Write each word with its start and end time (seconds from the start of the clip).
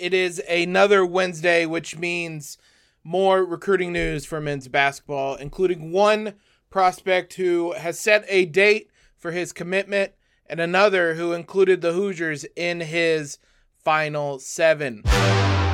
It 0.00 0.14
is 0.14 0.40
another 0.48 1.04
Wednesday, 1.04 1.66
which 1.66 1.98
means 1.98 2.56
more 3.04 3.44
recruiting 3.44 3.92
news 3.92 4.24
for 4.24 4.40
men's 4.40 4.66
basketball, 4.66 5.34
including 5.34 5.92
one 5.92 6.36
prospect 6.70 7.34
who 7.34 7.72
has 7.72 8.00
set 8.00 8.24
a 8.26 8.46
date 8.46 8.88
for 9.18 9.32
his 9.32 9.52
commitment 9.52 10.12
and 10.46 10.58
another 10.58 11.16
who 11.16 11.34
included 11.34 11.82
the 11.82 11.92
Hoosiers 11.92 12.46
in 12.56 12.80
his 12.80 13.36
final 13.84 14.38
seven. 14.38 15.02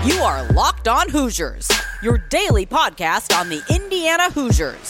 You 0.04 0.16
are 0.23 0.45
Locked 0.52 0.88
On 0.88 1.08
Hoosiers, 1.08 1.70
your 2.02 2.18
daily 2.18 2.66
podcast 2.66 3.32
on 3.38 3.48
the 3.48 3.62
Indiana 3.72 4.29
Hoosiers. 4.32 4.88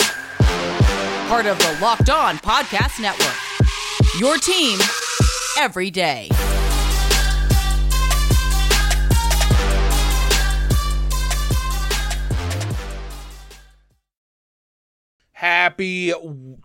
Part 1.29 1.45
of 1.45 1.59
the 1.59 1.79
Locked 1.83 2.09
On 2.09 2.39
Podcast 2.39 3.03
Network. 3.03 3.37
Your 4.19 4.39
team 4.39 4.79
every 5.59 5.91
day. 5.91 6.31
Happy 15.37 16.15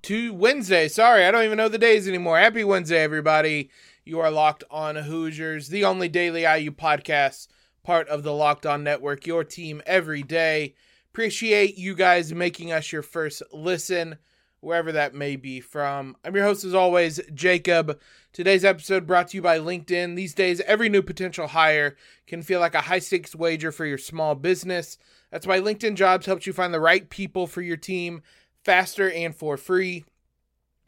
to 0.03 0.33
Wednesday. 0.33 0.87
Sorry, 0.87 1.25
I 1.25 1.31
don't 1.31 1.43
even 1.43 1.57
know 1.57 1.67
the 1.67 1.77
days 1.77 2.07
anymore. 2.07 2.39
Happy 2.39 2.63
Wednesday, 2.63 3.03
everybody. 3.03 3.69
You 4.05 4.21
are 4.21 4.31
locked 4.31 4.63
on 4.71 4.95
Hoosiers, 4.95 5.67
the 5.67 5.83
only 5.83 6.07
daily 6.07 6.43
IU 6.43 6.71
podcast, 6.71 7.49
part 7.83 8.07
of 8.07 8.23
the 8.23 8.31
Locked 8.31 8.65
On 8.65 8.81
Network, 8.81 9.27
your 9.27 9.43
team 9.43 9.81
every 9.85 10.23
day. 10.23 10.73
Appreciate 11.09 11.77
you 11.77 11.93
guys 11.93 12.33
making 12.33 12.71
us 12.71 12.93
your 12.93 13.01
first 13.01 13.43
listen, 13.51 14.15
wherever 14.61 14.93
that 14.93 15.13
may 15.13 15.35
be 15.35 15.59
from. 15.59 16.15
I'm 16.23 16.33
your 16.33 16.45
host, 16.45 16.63
as 16.63 16.73
always, 16.73 17.19
Jacob. 17.33 17.99
Today's 18.31 18.63
episode 18.63 19.05
brought 19.05 19.27
to 19.29 19.37
you 19.37 19.41
by 19.41 19.59
LinkedIn. 19.59 20.15
These 20.15 20.33
days, 20.33 20.61
every 20.61 20.87
new 20.87 21.01
potential 21.01 21.47
hire 21.47 21.97
can 22.25 22.41
feel 22.41 22.61
like 22.61 22.75
a 22.75 22.81
high 22.81 22.99
stakes 22.99 23.35
wager 23.35 23.73
for 23.73 23.85
your 23.85 23.97
small 23.97 24.33
business. 24.33 24.97
That's 25.29 25.45
why 25.45 25.59
LinkedIn 25.59 25.95
Jobs 25.95 26.25
helps 26.25 26.47
you 26.47 26.53
find 26.53 26.73
the 26.73 26.79
right 26.79 27.09
people 27.09 27.47
for 27.47 27.61
your 27.61 27.75
team 27.75 28.21
faster 28.63 29.09
and 29.09 29.35
for 29.35 29.57
free. 29.57 30.05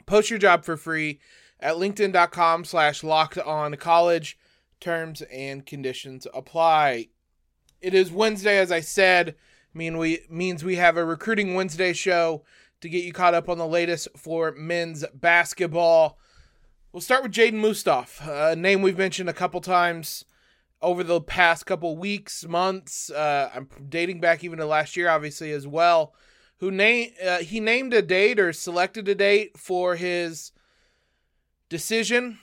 Post 0.05 0.29
your 0.29 0.39
job 0.39 0.65
for 0.65 0.77
free 0.77 1.19
at 1.59 1.75
linkedin.com 1.75 2.65
slash 2.65 3.03
locked 3.03 3.37
on 3.37 3.75
college. 3.77 4.37
Terms 4.79 5.21
and 5.31 5.65
conditions 5.65 6.27
apply. 6.33 7.07
It 7.81 7.93
is 7.93 8.11
Wednesday, 8.11 8.57
as 8.57 8.71
I 8.71 8.81
said. 8.81 9.35
Mean 9.73 9.97
we 9.97 10.19
means 10.29 10.63
we 10.63 10.75
have 10.75 10.97
a 10.97 11.05
recruiting 11.05 11.55
Wednesday 11.55 11.93
show 11.93 12.43
to 12.81 12.89
get 12.89 13.05
you 13.05 13.13
caught 13.13 13.33
up 13.33 13.47
on 13.47 13.57
the 13.57 13.67
latest 13.67 14.09
for 14.17 14.51
men's 14.51 15.05
basketball. 15.13 16.19
We'll 16.91 17.01
start 17.01 17.23
with 17.23 17.31
Jaedan 17.31 17.53
Mustaf, 17.53 18.19
a 18.27 18.55
name 18.55 18.81
we've 18.81 18.97
mentioned 18.97 19.29
a 19.29 19.33
couple 19.33 19.61
times 19.61 20.25
over 20.81 21.01
the 21.03 21.21
past 21.21 21.65
couple 21.65 21.97
weeks, 21.97 22.45
months. 22.45 23.09
Uh, 23.09 23.49
I'm 23.55 23.69
dating 23.89 24.19
back 24.19 24.43
even 24.43 24.59
to 24.59 24.65
last 24.65 24.95
year, 24.97 25.09
obviously 25.09 25.51
as 25.53 25.65
well 25.65 26.13
who 26.63 26.71
name 26.71 27.11
uh, 27.21 27.39
he 27.39 27.59
named 27.59 27.93
a 27.93 28.01
date 28.01 28.39
or 28.39 28.53
selected 28.53 29.05
a 29.09 29.15
date 29.15 29.57
for 29.57 29.97
his 29.97 30.53
decision. 31.67 32.39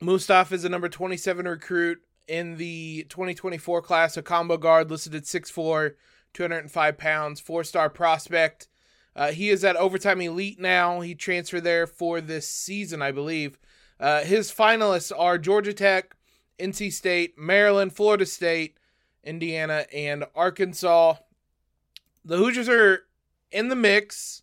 Mustaf 0.00 0.50
is 0.50 0.64
a 0.64 0.70
number 0.70 0.88
27 0.88 1.46
recruit 1.46 1.98
in 2.26 2.56
the 2.56 3.04
2024 3.10 3.82
class, 3.82 4.16
a 4.16 4.22
combo 4.22 4.56
guard 4.56 4.90
listed 4.90 5.14
at 5.14 5.24
6'4, 5.24 5.92
205 6.32 6.96
pounds, 6.96 7.38
four 7.38 7.64
star 7.64 7.90
prospect. 7.90 8.68
Uh, 9.14 9.30
he 9.30 9.50
is 9.50 9.62
at 9.62 9.76
Overtime 9.76 10.22
Elite 10.22 10.58
now. 10.58 11.02
He 11.02 11.14
transferred 11.14 11.64
there 11.64 11.86
for 11.86 12.22
this 12.22 12.48
season, 12.48 13.02
I 13.02 13.12
believe. 13.12 13.58
Uh, 14.00 14.22
his 14.22 14.50
finalists 14.50 15.12
are 15.14 15.36
Georgia 15.36 15.74
Tech, 15.74 16.16
NC 16.58 16.90
State, 16.94 17.38
Maryland, 17.38 17.94
Florida 17.94 18.24
State, 18.24 18.78
Indiana, 19.22 19.84
and 19.92 20.24
Arkansas. 20.34 21.16
The 22.24 22.38
Hoosiers 22.38 22.70
are 22.70 23.02
in 23.54 23.68
the 23.68 23.76
mix. 23.76 24.42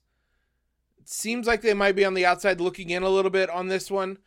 It 1.00 1.10
seems 1.10 1.46
like 1.46 1.62
they 1.62 1.74
might 1.74 1.96
be 1.96 2.06
on 2.06 2.14
the 2.14 2.26
outside 2.26 2.62
looking 2.62 2.90
in 2.90 3.04
a 3.04 3.10
little 3.10 3.30
bit 3.30 3.50
on 3.50 3.68
this 3.68 3.92
one. 3.92 4.18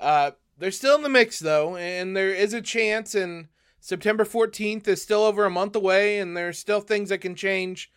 Uh, 0.00 0.32
they're 0.58 0.70
still 0.70 0.96
in 0.96 1.02
the 1.02 1.08
mix 1.08 1.38
though, 1.38 1.76
and 1.76 2.16
there 2.16 2.30
is 2.30 2.54
a 2.54 2.62
chance. 2.62 3.14
And 3.14 3.48
September 3.78 4.24
14th 4.24 4.88
is 4.88 5.02
still 5.02 5.22
over 5.22 5.44
a 5.44 5.50
month 5.50 5.76
away, 5.76 6.18
and 6.18 6.36
there's 6.36 6.58
still 6.58 6.80
things 6.80 7.10
that 7.10 7.18
can 7.18 7.34
change. 7.34 7.92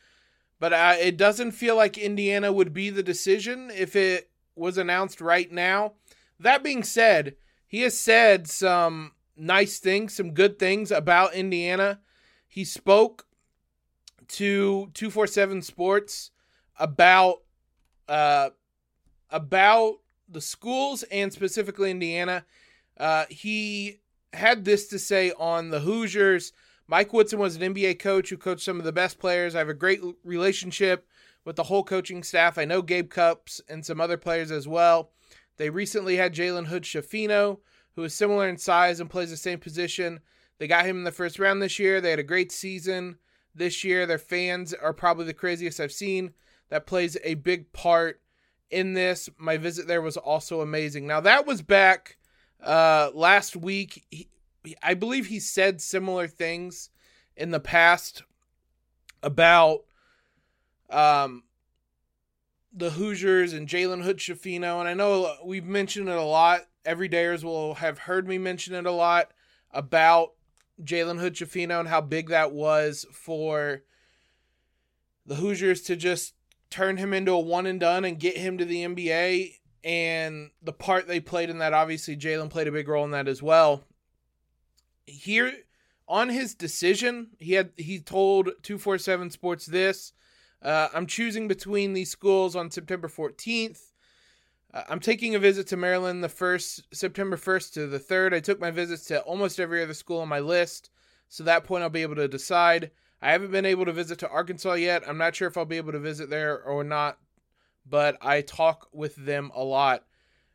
But 0.59 0.73
uh, 0.73 0.95
it 0.99 1.17
doesn't 1.17 1.51
feel 1.51 1.75
like 1.75 1.97
Indiana 1.97 2.51
would 2.51 2.73
be 2.73 2.89
the 2.89 3.03
decision 3.03 3.71
if 3.73 3.95
it 3.95 4.29
was 4.55 4.77
announced 4.77 5.21
right 5.21 5.51
now. 5.51 5.93
That 6.39 6.63
being 6.63 6.83
said, 6.83 7.35
he 7.65 7.81
has 7.81 7.97
said 7.97 8.47
some 8.47 9.13
nice 9.35 9.79
things, 9.79 10.13
some 10.15 10.33
good 10.33 10.59
things 10.59 10.91
about 10.91 11.33
Indiana. 11.33 11.99
He 12.47 12.65
spoke 12.65 13.25
to 14.29 14.89
247 14.93 15.61
Sports 15.61 16.31
about 16.77 17.37
uh, 18.07 18.49
about 19.29 19.95
the 20.29 20.41
schools 20.41 21.03
and 21.03 21.31
specifically 21.31 21.91
Indiana. 21.91 22.45
Uh, 22.97 23.25
he 23.29 23.99
had 24.33 24.65
this 24.65 24.87
to 24.87 24.99
say 24.99 25.31
on 25.37 25.69
the 25.69 25.79
Hoosiers. 25.79 26.51
Mike 26.87 27.13
Woodson 27.13 27.39
was 27.39 27.55
an 27.55 27.73
NBA 27.73 27.99
coach 27.99 28.29
who 28.29 28.37
coached 28.37 28.63
some 28.63 28.79
of 28.79 28.85
the 28.85 28.91
best 28.91 29.19
players. 29.19 29.55
I 29.55 29.59
have 29.59 29.69
a 29.69 29.73
great 29.73 30.01
relationship 30.23 31.07
with 31.45 31.55
the 31.55 31.63
whole 31.63 31.83
coaching 31.83 32.23
staff. 32.23 32.57
I 32.57 32.65
know 32.65 32.81
Gabe 32.81 33.09
Cupps 33.09 33.61
and 33.69 33.85
some 33.85 34.01
other 34.01 34.17
players 34.17 34.51
as 34.51 34.67
well. 34.67 35.11
They 35.57 35.69
recently 35.69 36.17
had 36.17 36.33
Jalen 36.33 36.67
Hood 36.67 36.83
Schifino, 36.83 37.59
who 37.95 38.03
is 38.03 38.13
similar 38.13 38.47
in 38.47 38.57
size 38.57 38.99
and 38.99 39.09
plays 39.09 39.29
the 39.29 39.37
same 39.37 39.59
position. 39.59 40.19
They 40.57 40.67
got 40.67 40.85
him 40.85 40.97
in 40.97 41.03
the 41.03 41.11
first 41.11 41.39
round 41.39 41.61
this 41.61 41.79
year. 41.79 42.01
They 42.01 42.09
had 42.09 42.19
a 42.19 42.23
great 42.23 42.51
season 42.51 43.17
this 43.53 43.83
year. 43.83 44.05
Their 44.05 44.17
fans 44.17 44.73
are 44.73 44.93
probably 44.93 45.25
the 45.25 45.33
craziest 45.33 45.79
I've 45.79 45.91
seen 45.91 46.33
that 46.73 46.87
plays 46.87 47.15
a 47.23 47.35
big 47.35 47.71
part 47.71 48.19
in 48.71 48.95
this. 48.95 49.29
My 49.37 49.57
visit 49.57 49.85
there 49.85 50.01
was 50.01 50.17
also 50.17 50.59
amazing. 50.61 51.05
Now 51.05 51.19
that 51.19 51.45
was 51.45 51.61
back 51.61 52.17
uh, 52.63 53.11
last 53.13 53.55
week. 53.55 54.03
He, 54.09 54.27
I 54.81 54.95
believe 54.95 55.27
he 55.27 55.39
said 55.39 55.81
similar 55.81 56.27
things 56.27 56.89
in 57.37 57.51
the 57.51 57.59
past 57.59 58.23
about 59.21 59.81
um, 60.89 61.43
the 62.75 62.89
Hoosiers 62.89 63.53
and 63.53 63.67
Jalen 63.67 64.01
Hood 64.01 64.17
Schifino, 64.17 64.79
and 64.79 64.89
I 64.89 64.95
know 64.95 65.31
we've 65.45 65.67
mentioned 65.67 66.09
it 66.09 66.17
a 66.17 66.23
lot. 66.23 66.61
Every 66.85 67.07
Everydayers 67.07 67.43
will 67.43 67.75
have 67.75 67.99
heard 67.99 68.27
me 68.27 68.39
mention 68.39 68.73
it 68.73 68.87
a 68.87 68.91
lot 68.91 69.31
about 69.69 70.31
Jalen 70.81 71.19
Hood 71.19 71.35
Schifino 71.35 71.79
and 71.79 71.89
how 71.89 72.01
big 72.01 72.29
that 72.29 72.51
was 72.51 73.05
for 73.11 73.83
the 75.23 75.35
Hoosiers 75.35 75.83
to 75.83 75.95
just 75.95 76.33
turn 76.73 76.97
him 76.97 77.13
into 77.13 77.31
a 77.31 77.39
one 77.39 77.67
and 77.67 77.79
done 77.79 78.03
and 78.03 78.19
get 78.19 78.35
him 78.35 78.57
to 78.57 78.65
the 78.65 78.83
NBA. 78.83 79.59
And 79.83 80.49
the 80.63 80.73
part 80.73 81.07
they 81.07 81.19
played 81.19 81.49
in 81.49 81.59
that, 81.59 81.73
obviously, 81.73 82.17
Jalen 82.17 82.49
played 82.49 82.67
a 82.67 82.71
big 82.71 82.87
role 82.87 83.05
in 83.05 83.11
that 83.11 83.27
as 83.27 83.43
well. 83.43 83.83
Here 85.05 85.53
on 86.07 86.29
his 86.29 86.55
decision, 86.55 87.31
he 87.39 87.53
had 87.53 87.71
he 87.77 87.99
told 87.99 88.51
247 88.63 89.29
Sports 89.29 89.65
this. 89.65 90.13
Uh, 90.61 90.87
I'm 90.93 91.05
choosing 91.05 91.47
between 91.47 91.93
these 91.93 92.09
schools 92.09 92.55
on 92.55 92.71
September 92.71 93.07
14th. 93.07 93.91
Uh, 94.73 94.83
I'm 94.89 95.01
taking 95.01 95.35
a 95.35 95.39
visit 95.39 95.67
to 95.67 95.77
Maryland 95.77 96.23
the 96.23 96.29
first 96.29 96.83
September 96.93 97.35
1st 97.35 97.73
to 97.73 97.87
the 97.87 97.99
3rd. 97.99 98.33
I 98.33 98.39
took 98.39 98.61
my 98.61 98.71
visits 98.71 99.05
to 99.05 99.21
almost 99.21 99.59
every 99.59 99.83
other 99.83 99.93
school 99.93 100.21
on 100.21 100.29
my 100.29 100.39
list, 100.39 100.89
so 101.27 101.43
that 101.43 101.65
point 101.65 101.83
I'll 101.83 101.89
be 101.89 102.01
able 102.01 102.15
to 102.15 102.29
decide. 102.29 102.91
I 103.23 103.31
haven't 103.31 103.51
been 103.51 103.65
able 103.65 103.85
to 103.85 103.93
visit 103.93 104.19
to 104.19 104.29
Arkansas 104.29 104.73
yet. 104.73 105.07
I'm 105.07 105.17
not 105.17 105.33
sure 105.33 105.47
if 105.47 105.57
I'll 105.57 105.63
be 105.63 105.77
able 105.77 105.93
to 105.93 105.99
visit 105.99 106.29
there 106.29 106.61
or 106.61 106.83
not, 106.83 107.17
but 107.89 108.17
I 108.21 108.41
talk 108.41 108.89
with 108.91 109.15
them 109.15 109.49
a 109.55 109.63
lot. 109.63 110.03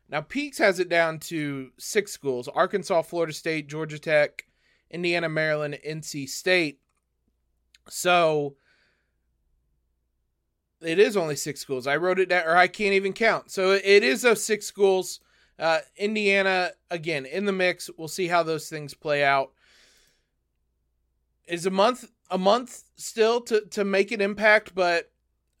Now, 0.07 0.21
Peaks 0.21 0.59
has 0.59 0.79
it 0.79 0.87
down 0.87 1.17
to 1.21 1.71
six 1.79 2.11
schools 2.11 2.47
Arkansas, 2.47 3.01
Florida 3.01 3.33
State, 3.33 3.69
Georgia 3.69 3.97
Tech, 3.97 4.45
Indiana, 4.91 5.29
Maryland, 5.29 5.79
NC 5.83 6.29
State. 6.29 6.79
So 7.89 8.55
it 10.79 10.99
is 10.99 11.17
only 11.17 11.35
six 11.35 11.59
schools. 11.59 11.87
I 11.87 11.97
wrote 11.97 12.19
it 12.19 12.29
down, 12.29 12.45
or 12.45 12.55
I 12.55 12.67
can't 12.67 12.93
even 12.93 13.13
count. 13.13 13.49
So 13.49 13.71
it 13.71 14.03
is 14.03 14.21
those 14.21 14.45
six 14.45 14.67
schools. 14.67 15.21
Uh, 15.57 15.79
Indiana, 15.97 16.73
again, 16.91 17.25
in 17.25 17.45
the 17.45 17.51
mix. 17.51 17.89
We'll 17.97 18.07
see 18.07 18.27
how 18.27 18.43
those 18.43 18.69
things 18.69 18.93
play 18.93 19.23
out. 19.23 19.53
Is 21.47 21.65
a 21.65 21.71
month 21.71 22.05
a 22.29 22.37
month 22.37 22.83
still 22.95 23.41
to 23.41 23.61
to 23.71 23.83
make 23.83 24.11
an 24.11 24.21
impact, 24.21 24.73
but 24.75 25.11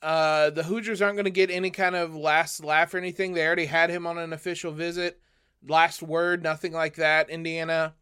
uh, 0.01 0.49
the 0.51 0.63
Hoosiers 0.63 1.01
aren't 1.01 1.15
going 1.15 1.25
to 1.25 1.31
get 1.31 1.49
any 1.49 1.71
kind 1.71 1.95
of 1.95 2.15
last 2.15 2.63
laugh 2.63 2.93
or 2.93 2.97
anything. 2.97 3.33
They 3.33 3.45
already 3.45 3.65
had 3.65 3.89
him 3.89 4.07
on 4.07 4.17
an 4.17 4.33
official 4.33 4.71
visit. 4.71 5.19
Last 5.67 6.01
word, 6.01 6.41
nothing 6.41 6.71
like 6.71 6.95
that. 6.95 7.29
Indiana 7.29 7.95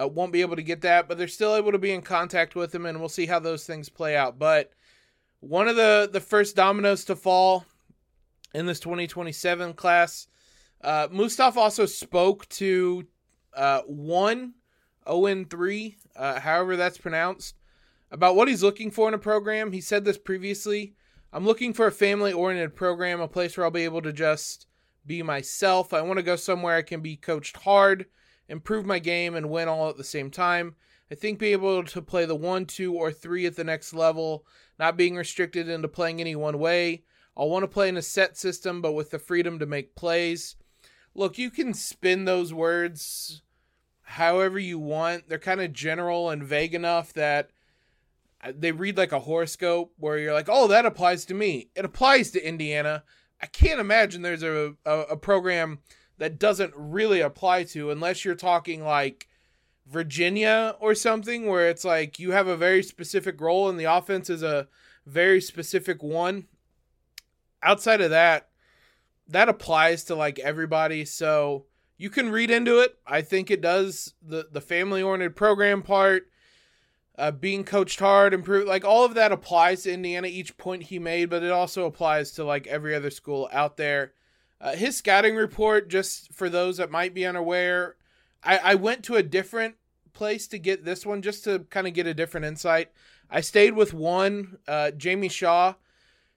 uh, 0.00 0.08
won't 0.08 0.32
be 0.32 0.40
able 0.40 0.56
to 0.56 0.62
get 0.62 0.80
that, 0.82 1.08
but 1.08 1.18
they're 1.18 1.28
still 1.28 1.54
able 1.56 1.72
to 1.72 1.78
be 1.78 1.92
in 1.92 2.00
contact 2.00 2.54
with 2.54 2.74
him, 2.74 2.86
and 2.86 2.98
we'll 2.98 3.10
see 3.10 3.26
how 3.26 3.38
those 3.38 3.66
things 3.66 3.90
play 3.90 4.16
out. 4.16 4.38
But 4.38 4.70
one 5.40 5.68
of 5.68 5.76
the 5.76 6.08
the 6.10 6.20
first 6.20 6.56
dominoes 6.56 7.04
to 7.06 7.16
fall 7.16 7.66
in 8.54 8.66
this 8.66 8.80
2027 8.80 9.74
class. 9.74 10.26
Uh, 10.82 11.08
Mustaf 11.08 11.56
also 11.56 11.86
spoke 11.86 12.48
to 12.48 13.06
uh, 13.54 13.82
one 13.82 14.54
0 15.08 15.44
3, 15.48 15.96
uh, 16.16 16.40
however 16.40 16.76
that's 16.76 16.98
pronounced, 16.98 17.54
about 18.12 18.36
what 18.36 18.46
he's 18.46 18.62
looking 18.62 18.90
for 18.90 19.08
in 19.08 19.14
a 19.14 19.18
program. 19.18 19.72
He 19.72 19.80
said 19.80 20.04
this 20.04 20.18
previously. 20.18 20.94
I'm 21.32 21.46
looking 21.46 21.72
for 21.72 21.86
a 21.86 21.92
family 21.92 22.32
oriented 22.32 22.76
program, 22.76 23.20
a 23.20 23.26
place 23.26 23.56
where 23.56 23.64
I'll 23.64 23.70
be 23.70 23.84
able 23.84 24.02
to 24.02 24.12
just 24.12 24.66
be 25.06 25.22
myself. 25.22 25.94
I 25.94 26.02
want 26.02 26.18
to 26.18 26.22
go 26.22 26.36
somewhere 26.36 26.76
I 26.76 26.82
can 26.82 27.00
be 27.00 27.16
coached 27.16 27.56
hard, 27.56 28.06
improve 28.48 28.84
my 28.84 28.98
game, 28.98 29.34
and 29.34 29.48
win 29.48 29.66
all 29.66 29.88
at 29.88 29.96
the 29.96 30.04
same 30.04 30.30
time. 30.30 30.76
I 31.10 31.14
think 31.14 31.38
being 31.38 31.54
able 31.54 31.82
to 31.82 32.02
play 32.02 32.26
the 32.26 32.36
one, 32.36 32.66
two, 32.66 32.94
or 32.94 33.10
three 33.10 33.46
at 33.46 33.56
the 33.56 33.64
next 33.64 33.94
level, 33.94 34.46
not 34.78 34.98
being 34.98 35.16
restricted 35.16 35.68
into 35.68 35.88
playing 35.88 36.20
any 36.20 36.36
one 36.36 36.58
way. 36.58 37.04
I'll 37.34 37.48
want 37.48 37.62
to 37.62 37.68
play 37.68 37.88
in 37.88 37.96
a 37.96 38.02
set 38.02 38.36
system, 38.36 38.82
but 38.82 38.92
with 38.92 39.10
the 39.10 39.18
freedom 39.18 39.58
to 39.58 39.66
make 39.66 39.96
plays. 39.96 40.56
Look, 41.14 41.38
you 41.38 41.50
can 41.50 41.72
spin 41.72 42.26
those 42.26 42.52
words 42.52 43.42
however 44.02 44.58
you 44.58 44.78
want. 44.78 45.28
They're 45.28 45.38
kind 45.38 45.62
of 45.62 45.72
general 45.72 46.28
and 46.28 46.44
vague 46.44 46.74
enough 46.74 47.14
that 47.14 47.50
they 48.50 48.72
read 48.72 48.96
like 48.96 49.12
a 49.12 49.20
horoscope 49.20 49.92
where 49.98 50.18
you're 50.18 50.32
like, 50.32 50.48
oh, 50.50 50.68
that 50.68 50.86
applies 50.86 51.24
to 51.26 51.34
me. 51.34 51.70
It 51.76 51.84
applies 51.84 52.30
to 52.32 52.46
Indiana. 52.46 53.04
I 53.40 53.46
can't 53.46 53.80
imagine 53.80 54.22
there's 54.22 54.42
a, 54.42 54.74
a, 54.84 54.98
a 55.00 55.16
program 55.16 55.80
that 56.18 56.38
doesn't 56.38 56.72
really 56.76 57.20
apply 57.20 57.64
to 57.64 57.90
unless 57.90 58.24
you're 58.24 58.34
talking 58.34 58.84
like 58.84 59.28
Virginia 59.86 60.76
or 60.80 60.94
something 60.94 61.46
where 61.46 61.68
it's 61.68 61.84
like 61.84 62.18
you 62.18 62.32
have 62.32 62.46
a 62.46 62.56
very 62.56 62.82
specific 62.82 63.40
role 63.40 63.68
and 63.68 63.78
the 63.78 63.84
offense 63.84 64.30
is 64.30 64.42
a 64.42 64.68
very 65.06 65.40
specific 65.40 66.02
one. 66.02 66.46
Outside 67.62 68.00
of 68.00 68.10
that, 68.10 68.48
that 69.28 69.48
applies 69.48 70.04
to 70.04 70.14
like 70.14 70.38
everybody. 70.38 71.04
So 71.04 71.66
you 71.96 72.10
can 72.10 72.30
read 72.30 72.50
into 72.50 72.80
it. 72.80 72.98
I 73.06 73.22
think 73.22 73.50
it 73.50 73.60
does 73.60 74.14
the 74.20 74.48
the 74.50 74.60
family 74.60 75.02
oriented 75.02 75.36
program 75.36 75.82
part, 75.82 76.28
uh, 77.22 77.30
being 77.30 77.62
coached 77.62 78.00
hard, 78.00 78.34
improve 78.34 78.66
like 78.66 78.84
all 78.84 79.04
of 79.04 79.14
that 79.14 79.30
applies 79.30 79.84
to 79.84 79.92
Indiana. 79.92 80.26
Each 80.26 80.56
point 80.56 80.82
he 80.82 80.98
made, 80.98 81.30
but 81.30 81.44
it 81.44 81.52
also 81.52 81.86
applies 81.86 82.32
to 82.32 82.42
like 82.42 82.66
every 82.66 82.96
other 82.96 83.10
school 83.10 83.48
out 83.52 83.76
there. 83.76 84.12
Uh, 84.60 84.74
his 84.74 84.96
scouting 84.96 85.36
report, 85.36 85.88
just 85.88 86.32
for 86.32 86.48
those 86.48 86.78
that 86.78 86.90
might 86.90 87.14
be 87.14 87.24
unaware, 87.24 87.94
I, 88.42 88.58
I 88.58 88.74
went 88.74 89.04
to 89.04 89.14
a 89.14 89.22
different 89.22 89.76
place 90.12 90.48
to 90.48 90.58
get 90.58 90.84
this 90.84 91.06
one 91.06 91.22
just 91.22 91.44
to 91.44 91.60
kind 91.70 91.86
of 91.86 91.94
get 91.94 92.08
a 92.08 92.14
different 92.14 92.44
insight. 92.44 92.90
I 93.30 93.40
stayed 93.40 93.74
with 93.74 93.94
one, 93.94 94.58
uh, 94.66 94.90
Jamie 94.90 95.28
Shaw. 95.28 95.74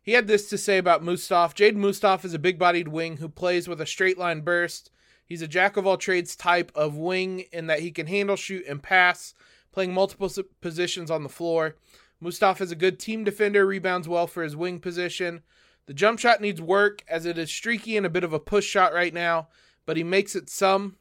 He 0.03 0.11
had 0.11 0.27
this 0.27 0.47
to 0.51 0.57
say 0.57 0.77
about 0.77 1.03
Mustaf. 1.03 1.55
Jade 1.55 1.75
Mustaf 1.75 2.23
is 2.23 2.35
a 2.35 2.39
big 2.39 2.59
bodied 2.59 2.89
wing 2.89 3.17
who 3.17 3.27
plays 3.27 3.67
with 3.67 3.81
a 3.81 3.88
straight 3.88 4.19
line 4.19 4.41
burst. 4.41 4.91
He's 5.25 5.41
a 5.41 5.47
jack 5.47 5.77
of 5.77 5.88
all 5.88 5.97
trades 5.97 6.35
type 6.35 6.71
of 6.75 6.95
wing 6.95 7.45
in 7.51 7.65
that 7.65 7.79
he 7.79 7.89
can 7.89 8.05
handle, 8.05 8.35
shoot, 8.35 8.65
and 8.67 8.83
pass, 8.83 9.33
playing 9.75 9.94
multiple 9.94 10.31
positions 10.62 11.12
on 11.12 11.22
the 11.22 11.30
floor. 11.30 11.75
Mustaf 12.24 12.62
is 12.62 12.72
a 12.72 12.77
good 12.77 12.98
team 12.98 13.25
defender, 13.25 13.66
rebounds 13.66 14.07
well 14.07 14.25
for 14.25 14.42
his 14.42 14.56
wing 14.56 14.80
position. 14.80 15.42
The 15.86 15.94
jump 15.94 16.18
shot 16.18 16.39
needs 16.39 16.62
work 16.62 17.04
as 17.10 17.25
it 17.25 17.38
is 17.38 17.51
streaky 17.51 17.98
and 17.98 18.06
a 18.06 18.10
bit 18.10 18.24
of 18.24 18.31
a 18.31 18.39
push 18.39 18.66
shot 18.66 18.94
right 18.94 19.13
now, 19.13 19.50
but 19.86 19.98
he 19.98 20.04
makes 20.04 20.33
it 20.33 20.50
some. 20.50 20.95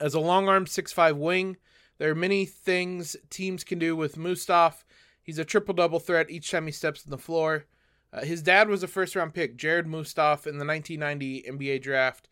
As 0.00 0.14
a 0.14 0.20
long 0.20 0.48
arm 0.48 0.64
6'5 0.64 1.16
wing, 1.16 1.58
there 1.98 2.10
are 2.10 2.16
many 2.16 2.44
things 2.44 3.16
teams 3.30 3.62
can 3.62 3.78
do 3.78 3.94
with 3.94 4.16
Mustaf. 4.16 4.82
He's 5.22 5.38
a 5.38 5.44
triple 5.44 5.72
double 5.72 6.00
threat 6.00 6.28
each 6.28 6.50
time 6.50 6.66
he 6.66 6.72
steps 6.72 7.04
on 7.06 7.10
the 7.12 7.18
floor. 7.18 7.66
Uh, 8.12 8.24
his 8.24 8.42
dad 8.42 8.68
was 8.68 8.82
a 8.82 8.88
first 8.88 9.14
round 9.14 9.32
pick, 9.32 9.56
Jerrod 9.56 9.86
Mustaf, 9.86 10.48
in 10.48 10.58
the 10.58 10.66
1990 10.66 11.42
NBA 11.42 11.80
draft. 11.80 12.28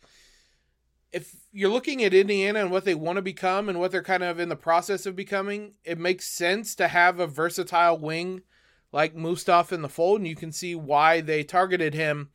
If 1.12 1.34
you're 1.52 1.70
looking 1.70 2.04
at 2.04 2.14
Indiana 2.14 2.60
and 2.60 2.70
what 2.70 2.84
they 2.84 2.94
want 2.94 3.16
to 3.16 3.22
become 3.22 3.68
and 3.68 3.80
what 3.80 3.90
they're 3.90 4.02
kind 4.02 4.22
of 4.22 4.38
in 4.38 4.48
the 4.48 4.56
process 4.56 5.06
of 5.06 5.16
becoming, 5.16 5.74
it 5.84 5.98
makes 5.98 6.28
sense 6.28 6.74
to 6.76 6.88
have 6.88 7.18
a 7.18 7.26
versatile 7.26 7.98
wing 7.98 8.42
like 8.92 9.14
Mustaf 9.14 9.72
in 9.72 9.82
the 9.82 9.88
fold, 9.88 10.20
and 10.20 10.28
you 10.28 10.36
can 10.36 10.52
see 10.52 10.74
why 10.74 11.20
they 11.20 11.42
targeted 11.42 11.94
him. 11.94 12.30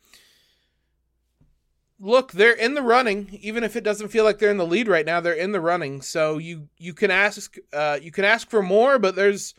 Look, 2.00 2.34
they're 2.34 2.54
in 2.54 2.74
the 2.74 2.82
running, 2.82 3.38
even 3.42 3.64
if 3.64 3.76
it 3.76 3.84
doesn't 3.84 4.10
feel 4.10 4.24
like 4.26 4.40
they're 4.40 4.52
in 4.52 4.58
the 4.58 4.66
lead 4.66 4.88
right 4.88 5.06
now. 5.06 5.22
They're 5.22 5.34
in 5.34 5.54
the 5.54 5.62
running, 5.62 6.02
so 6.02 6.38
you 6.38 6.68
you 6.78 6.94
can 6.94 7.12
ask 7.12 7.56
uh, 7.74 8.00
you 8.02 8.12
can 8.12 8.26
ask 8.26 8.50
for 8.50 8.62
more, 8.62 9.00
but 9.00 9.16
there's 9.16 9.54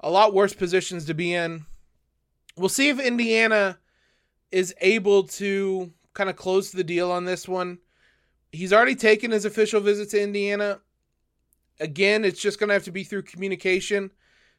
a 0.00 0.10
lot 0.10 0.34
worse 0.34 0.54
positions 0.54 1.04
to 1.06 1.14
be 1.14 1.34
in 1.34 1.66
we'll 2.56 2.68
see 2.68 2.88
if 2.88 3.00
Indiana 3.00 3.78
is 4.50 4.74
able 4.80 5.24
to 5.24 5.92
kind 6.12 6.30
of 6.30 6.36
close 6.36 6.70
the 6.70 6.84
deal 6.84 7.10
on 7.10 7.24
this 7.24 7.48
one. 7.48 7.78
He's 8.54 8.72
already 8.72 8.94
taken 8.94 9.30
his 9.30 9.44
official 9.44 9.80
visit 9.80 10.10
to 10.10 10.22
Indiana. 10.22 10.80
Again, 11.80 12.24
it's 12.24 12.40
just 12.40 12.58
going 12.58 12.68
to 12.68 12.74
have 12.74 12.84
to 12.84 12.92
be 12.92 13.04
through 13.04 13.22
communication, 13.22 14.10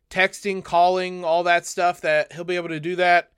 texting, 0.09 0.63
calling, 0.63 1.24
all 1.24 1.44
that 1.44 1.65
stuff 1.65 2.01
that 2.01 2.33
he'll 2.33 2.44
be 2.44 2.57
able 2.57 2.69
to 2.69 2.80
do 2.80 2.95
that. 2.97 3.31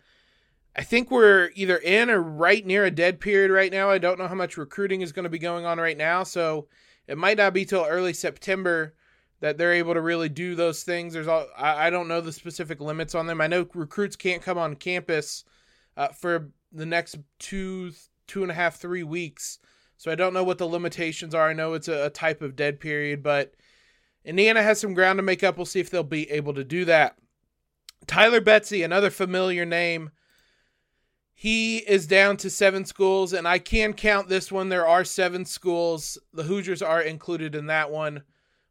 I 0.76 0.84
think 0.84 1.10
we're 1.10 1.50
either 1.56 1.78
in 1.78 2.10
or 2.10 2.22
right 2.22 2.66
near 2.66 2.86
a 2.86 2.92
dead 2.92 3.20
period 3.20 3.52
right 3.52 3.72
now. 3.72 3.90
I 3.90 3.98
don't 3.98 4.20
know 4.20 4.28
how 4.28 4.36
much 4.36 4.58
recruiting 4.58 5.02
is 5.02 5.12
going 5.12 5.24
to 5.24 5.30
be 5.30 5.40
going 5.40 5.66
on 5.66 5.80
right 5.80 5.98
now, 5.98 6.24
so 6.24 6.68
it 7.08 7.18
might 7.18 7.38
not 7.38 7.54
be 7.54 7.66
till 7.66 7.86
early 7.86 8.14
September 8.14 8.94
that 9.40 9.58
they're 9.58 9.74
able 9.74 9.94
to 9.94 10.02
really 10.02 10.30
do 10.30 10.56
those 10.56 10.84
things. 10.84 11.14
There's 11.14 11.28
all 11.28 11.48
I, 11.58 11.90
don't 11.90 12.08
know 12.08 12.22
the 12.22 12.32
specific 12.32 12.80
limits 12.80 13.16
on 13.16 13.28
them. 13.28 13.42
I 13.42 13.48
know 13.48 13.68
recruits 13.74 14.16
can't 14.16 14.42
come 14.42 14.58
on 14.58 14.76
campus 14.76 15.46
uh, 15.96 16.10
for 16.10 16.50
the 16.72 16.86
next 16.86 17.18
two 17.40 17.92
two 18.28 18.42
and 18.42 18.52
a 18.52 18.56
half 18.56 18.76
three 18.78 19.04
weeks, 19.04 19.60
so 19.98 20.12
I 20.12 20.16
don't 20.16 20.34
know 20.34 20.44
what 20.44 20.60
the 20.60 20.68
limitations 20.68 21.34
are. 21.34 21.50
I 21.50 21.54
know 21.54 21.74
it's 21.74 21.88
a, 21.88 22.06
a 22.06 22.10
type 22.10 22.42
of 22.42 22.56
dead 22.56 22.80
period, 22.80 23.24
but 23.24 23.54
Indiana 24.24 24.62
has 24.62 24.80
some 24.80 24.94
ground 24.94 25.18
to 25.18 25.24
make 25.24 25.44
up. 25.44 25.58
We'll 25.58 25.66
see 25.66 25.80
if 25.80 25.90
they'll 25.90 26.04
be 26.04 26.30
able 26.32 26.54
to 26.54 26.64
do 26.64 26.86
that. 26.86 27.18
Tyler 28.06 28.42
Betsey, 28.42 28.84
another 28.84 29.10
familiar 29.10 29.66
name. 29.66 30.12
He 31.34 31.78
is 31.78 32.08
down 32.08 32.38
to 32.38 32.50
seven 32.50 32.86
schools, 32.86 33.32
and 33.34 33.48
I 33.48 33.60
can 33.60 33.94
count 33.94 34.28
this 34.28 34.52
one. 34.52 34.70
There 34.70 34.88
are 34.88 35.04
seven 35.04 35.46
schools. 35.46 36.18
The 36.34 36.44
Hoosiers 36.44 36.82
are 36.82 37.02
included 37.02 37.54
in 37.54 37.68
that 37.68 37.92
one. 37.92 38.24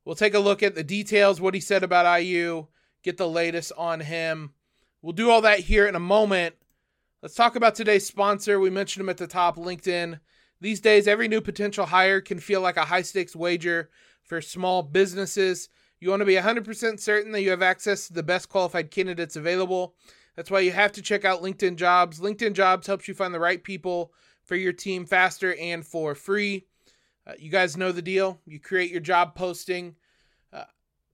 We'll 0.04 0.16
take 0.16 0.34
a 0.34 0.40
look 0.40 0.62
at 0.62 0.74
the 0.74 0.84
details, 0.84 1.40
what 1.40 1.54
he 1.54 1.60
said 1.60 1.82
about 1.82 2.22
IU, 2.22 2.66
get 3.02 3.16
the 3.16 3.28
latest 3.28 3.72
on 3.76 4.00
him. 4.00 4.52
We'll 5.02 5.12
do 5.12 5.30
all 5.30 5.42
that 5.42 5.60
here 5.60 5.86
in 5.86 5.94
a 5.94 6.00
moment. 6.00 6.54
Let's 7.22 7.34
talk 7.34 7.56
about 7.56 7.74
today's 7.74 8.06
sponsor. 8.06 8.58
We 8.58 8.70
mentioned 8.70 9.02
him 9.02 9.08
at 9.08 9.16
the 9.16 9.26
top, 9.26 9.56
LinkedIn. 9.56 10.20
These 10.60 10.80
days, 10.80 11.06
every 11.06 11.28
new 11.28 11.40
potential 11.40 11.86
hire 11.86 12.20
can 12.20 12.38
feel 12.38 12.60
like 12.60 12.76
a 12.76 12.84
high 12.86 13.02
stakes 13.02 13.36
wager 13.36 13.90
for 14.22 14.40
small 14.40 14.82
businesses. 14.82 15.68
You 16.00 16.10
want 16.10 16.20
to 16.20 16.26
be 16.26 16.34
100% 16.34 17.00
certain 17.00 17.32
that 17.32 17.42
you 17.42 17.50
have 17.50 17.62
access 17.62 18.06
to 18.06 18.12
the 18.12 18.22
best 18.22 18.48
qualified 18.48 18.90
candidates 18.90 19.36
available. 19.36 19.94
That's 20.34 20.50
why 20.50 20.60
you 20.60 20.72
have 20.72 20.92
to 20.92 21.02
check 21.02 21.24
out 21.24 21.42
LinkedIn 21.42 21.76
Jobs. 21.76 22.20
LinkedIn 22.20 22.52
Jobs 22.52 22.86
helps 22.86 23.08
you 23.08 23.14
find 23.14 23.32
the 23.32 23.40
right 23.40 23.62
people 23.62 24.12
for 24.44 24.54
your 24.54 24.72
team 24.72 25.06
faster 25.06 25.54
and 25.56 25.84
for 25.84 26.14
free. 26.14 26.66
Uh, 27.26 27.32
you 27.38 27.50
guys 27.50 27.76
know 27.76 27.90
the 27.90 28.02
deal. 28.02 28.40
You 28.46 28.60
create 28.60 28.90
your 28.90 29.00
job 29.00 29.34
posting, 29.34 29.96
uh, 30.52 30.64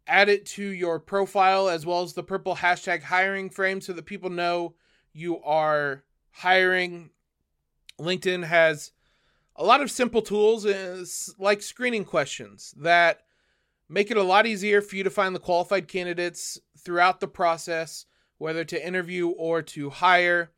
add 0.07 0.29
it 0.29 0.45
to 0.47 0.63
your 0.63 0.99
profile 1.01 1.69
as 1.69 1.87
well 1.87 2.03
as 2.03 2.13
the 2.13 2.23
purple 2.23 2.57
hashtag 2.57 3.03
hiring 3.03 3.49
frame 3.49 3.81
so 3.81 3.93
that 3.93 4.05
people 4.05 4.29
know 4.29 4.75
you 5.13 5.41
are 5.43 6.03
hiring. 6.33 7.11
LinkedIn 7.99 8.45
has 8.45 8.93
a 9.57 9.65
lot 9.65 9.81
of 9.83 9.91
simple 9.91 10.23
tools 10.23 10.65
uh, 10.67 11.05
like 11.39 11.63
screening 11.63 12.05
questions 12.05 12.75
that 12.79 13.21
make 13.89 14.11
it 14.11 14.17
a 14.17 14.23
lot 14.23 14.47
easier 14.47 14.81
for 14.81 14.97
you 14.97 15.05
to 15.05 15.11
find 15.11 15.35
the 15.35 15.41
qualified 15.41 15.89
candidates 15.89 16.59
throughout 16.79 17.21
the 17.21 17.29
process, 17.29 18.07
whether 18.39 18.65
to 18.65 18.87
interview 18.87 19.29
or 19.29 19.63
to 19.63 19.91
hire. 19.91 20.51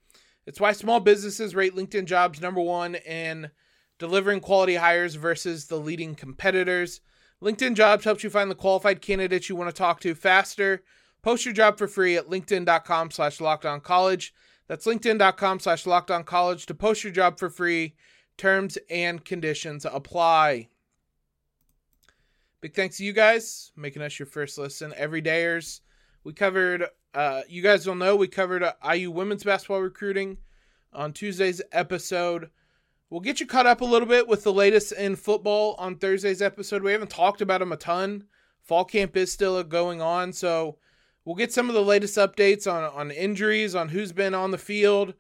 It's 0.47 0.61
why 0.61 0.73
small 0.73 1.01
businesses 1.01 1.55
rate 1.55 1.75
LinkedIn 1.75 2.05
jobs 2.05 2.41
number 2.41 2.61
one 2.61 2.95
in 2.95 3.51
delivering 3.99 4.41
quality 4.41 4.77
hires 4.77 5.15
versus 5.15 5.67
the 5.67 5.79
leading 5.79 6.15
competitors. 6.15 7.01
LinkedIn 7.43 7.75
Jobs 7.75 8.05
helps 8.05 8.25
you 8.25 8.31
find 8.31 8.51
the 8.51 8.55
qualified 8.55 9.03
candidates 9.03 9.49
you 9.49 9.57
want 9.57 9.69
to 9.69 9.77
talk 9.77 10.01
to 10.01 10.15
faster. 10.15 10.83
Post 11.23 11.45
your 11.45 11.55
job 11.55 11.79
for 11.79 11.87
free 11.87 12.17
at 12.17 12.29
linkedin.com 12.29 13.11
slash 13.11 13.41
locked 13.41 13.67
on 13.67 13.81
college. 13.81 14.33
That's 14.67 14.87
linkedin.com 14.87 15.61
slash 15.61 15.87
locked 15.87 16.11
on 16.11 16.25
college 16.25 16.65
to 16.67 16.75
post 16.75 17.05
your 17.05 17.13
job 17.13 17.39
for 17.39 17.51
free. 17.51 17.95
Terms 18.37 18.79
and 18.91 19.25
conditions 19.25 19.85
apply. 19.85 20.69
Big 22.61 22.75
thanks 22.75 22.97
to 22.97 23.05
you 23.05 23.13
guys 23.13 23.73
making 23.77 24.03
us 24.03 24.19
your 24.19 24.27
first 24.27 24.59
listen. 24.59 24.93
Everydayers. 24.93 25.81
We 26.25 26.33
covered, 26.33 26.87
uh, 27.13 27.43
you 27.49 27.63
guys 27.63 27.87
will 27.87 27.95
know, 27.95 28.17
we 28.17 28.29
covered 28.29 28.63
uh, 28.63 28.73
IU 28.91 29.11
women's 29.11 29.45
basketball 29.45 29.83
recruiting 29.83 30.39
on 30.93 31.13
Tuesday's 31.13 31.61
episode. 31.73 32.49
We'll 33.11 33.21
get 33.21 33.39
you 33.39 33.47
caught 33.47 33.67
up 33.67 33.83
a 33.83 33.85
little 33.85 34.09
bit 34.09 34.27
with 34.27 34.43
the 34.43 34.53
latest 34.53 34.93
in 34.93 35.17
football 35.17 35.75
on 35.79 35.97
Thursday's 35.97 36.41
episode. 36.41 36.83
We 36.83 36.93
haven't 36.93 37.11
talked 37.11 37.43
about 37.43 37.61
them 37.61 37.73
a 37.73 37.77
ton. 37.77 38.25
Fall 38.63 38.87
camp 38.87 39.17
is 39.17 39.31
still 39.31 39.63
going 39.63 40.01
on, 40.01 40.33
so 40.33 40.79
we'll 41.25 41.37
get 41.37 41.53
some 41.53 41.69
of 41.69 41.75
the 41.75 41.83
latest 41.83 42.17
updates 42.17 42.67
on, 42.67 42.83
on 42.85 43.11
injuries, 43.11 43.75
on 43.75 43.91
who's 43.91 44.13
been 44.13 44.35
on 44.35 44.53
the 44.53 44.59
field, 44.59 45.13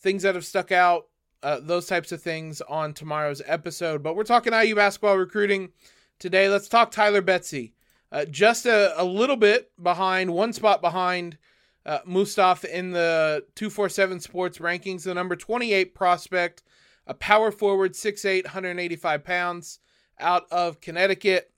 things 0.00 0.24
that 0.24 0.34
have 0.34 0.44
stuck 0.44 0.72
out, 0.72 1.06
uh, 1.42 1.60
those 1.60 1.86
types 1.86 2.12
of 2.12 2.22
things 2.22 2.60
on 2.62 2.92
tomorrow's 2.92 3.42
episode. 3.46 4.02
But 4.02 4.16
we're 4.16 4.24
talking 4.24 4.52
IU 4.52 4.74
basketball 4.74 5.16
recruiting 5.16 5.70
today. 6.18 6.48
Let's 6.48 6.68
talk 6.68 6.90
Tyler 6.90 7.22
Betsey. 7.22 7.74
uh, 8.12 8.24
just 8.24 8.66
a, 8.66 9.00
a 9.00 9.04
little 9.04 9.36
bit 9.36 9.70
behind, 9.80 10.32
one 10.32 10.52
spot 10.52 10.80
behind 10.80 11.38
uh, 11.86 12.00
Mustaf 12.06 12.64
in 12.64 12.90
the 12.92 13.44
247 13.54 14.20
Sports 14.20 14.58
rankings, 14.58 15.04
the 15.04 15.14
number 15.14 15.36
28 15.36 15.94
prospect, 15.94 16.62
a 17.06 17.14
power 17.14 17.50
forward, 17.50 17.94
6'8, 17.94 18.44
185 18.44 19.24
pounds, 19.24 19.78
out 20.18 20.44
of 20.50 20.80
Connecticut. 20.80 21.50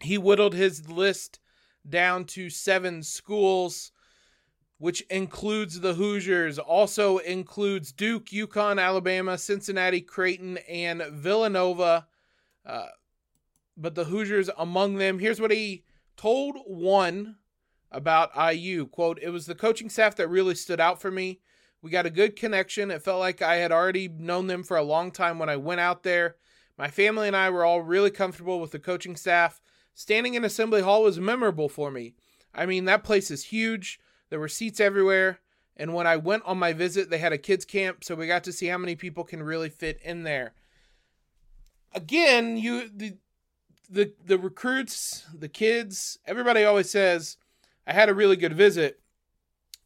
He 0.00 0.18
whittled 0.18 0.54
his 0.54 0.88
list 0.88 1.40
down 1.88 2.24
to 2.26 2.50
seven 2.50 3.02
schools, 3.02 3.92
which 4.78 5.00
includes 5.10 5.80
the 5.80 5.94
Hoosiers, 5.94 6.58
also 6.58 7.18
includes 7.18 7.92
Duke, 7.92 8.26
UConn, 8.26 8.80
Alabama, 8.80 9.36
Cincinnati, 9.36 10.00
Creighton, 10.00 10.58
and 10.68 11.02
Villanova. 11.10 12.06
Uh, 12.64 12.86
but 13.76 13.94
the 13.94 14.04
Hoosiers 14.04 14.50
among 14.56 14.96
them. 14.96 15.18
Here's 15.18 15.40
what 15.40 15.50
he 15.50 15.84
told 16.16 16.58
one 16.66 17.36
about 17.90 18.30
IU. 18.36 18.86
Quote, 18.86 19.18
it 19.20 19.30
was 19.30 19.46
the 19.46 19.54
coaching 19.54 19.90
staff 19.90 20.16
that 20.16 20.28
really 20.28 20.54
stood 20.54 20.80
out 20.80 21.00
for 21.00 21.10
me. 21.10 21.40
We 21.80 21.90
got 21.90 22.06
a 22.06 22.10
good 22.10 22.36
connection. 22.36 22.90
It 22.90 23.02
felt 23.02 23.20
like 23.20 23.40
I 23.40 23.56
had 23.56 23.72
already 23.72 24.08
known 24.08 24.48
them 24.48 24.62
for 24.62 24.76
a 24.76 24.82
long 24.82 25.10
time 25.10 25.38
when 25.38 25.48
I 25.48 25.56
went 25.56 25.80
out 25.80 26.02
there. 26.02 26.36
My 26.76 26.88
family 26.88 27.26
and 27.26 27.36
I 27.36 27.50
were 27.50 27.64
all 27.64 27.82
really 27.82 28.10
comfortable 28.10 28.60
with 28.60 28.72
the 28.72 28.78
coaching 28.78 29.16
staff. 29.16 29.60
Standing 29.94 30.34
in 30.34 30.44
Assembly 30.44 30.82
Hall 30.82 31.02
was 31.02 31.18
memorable 31.18 31.68
for 31.68 31.90
me. 31.90 32.14
I 32.54 32.66
mean, 32.66 32.84
that 32.84 33.04
place 33.04 33.30
is 33.30 33.44
huge. 33.44 34.00
There 34.30 34.40
were 34.40 34.48
seats 34.48 34.80
everywhere. 34.80 35.40
And 35.76 35.94
when 35.94 36.06
I 36.06 36.16
went 36.16 36.42
on 36.44 36.58
my 36.58 36.72
visit, 36.72 37.08
they 37.08 37.18
had 37.18 37.32
a 37.32 37.38
kids' 37.38 37.64
camp, 37.64 38.02
so 38.02 38.14
we 38.14 38.26
got 38.26 38.44
to 38.44 38.52
see 38.52 38.66
how 38.66 38.78
many 38.78 38.96
people 38.96 39.22
can 39.24 39.42
really 39.42 39.68
fit 39.68 40.00
in 40.02 40.24
there. 40.24 40.54
Again, 41.94 42.56
you 42.56 42.88
the 42.88 43.16
the 43.88 44.12
the 44.24 44.38
recruits, 44.38 45.24
the 45.32 45.48
kids, 45.48 46.18
everybody 46.26 46.64
always 46.64 46.90
says, 46.90 47.36
I 47.86 47.92
had 47.92 48.08
a 48.08 48.14
really 48.14 48.36
good 48.36 48.54
visit. 48.54 49.00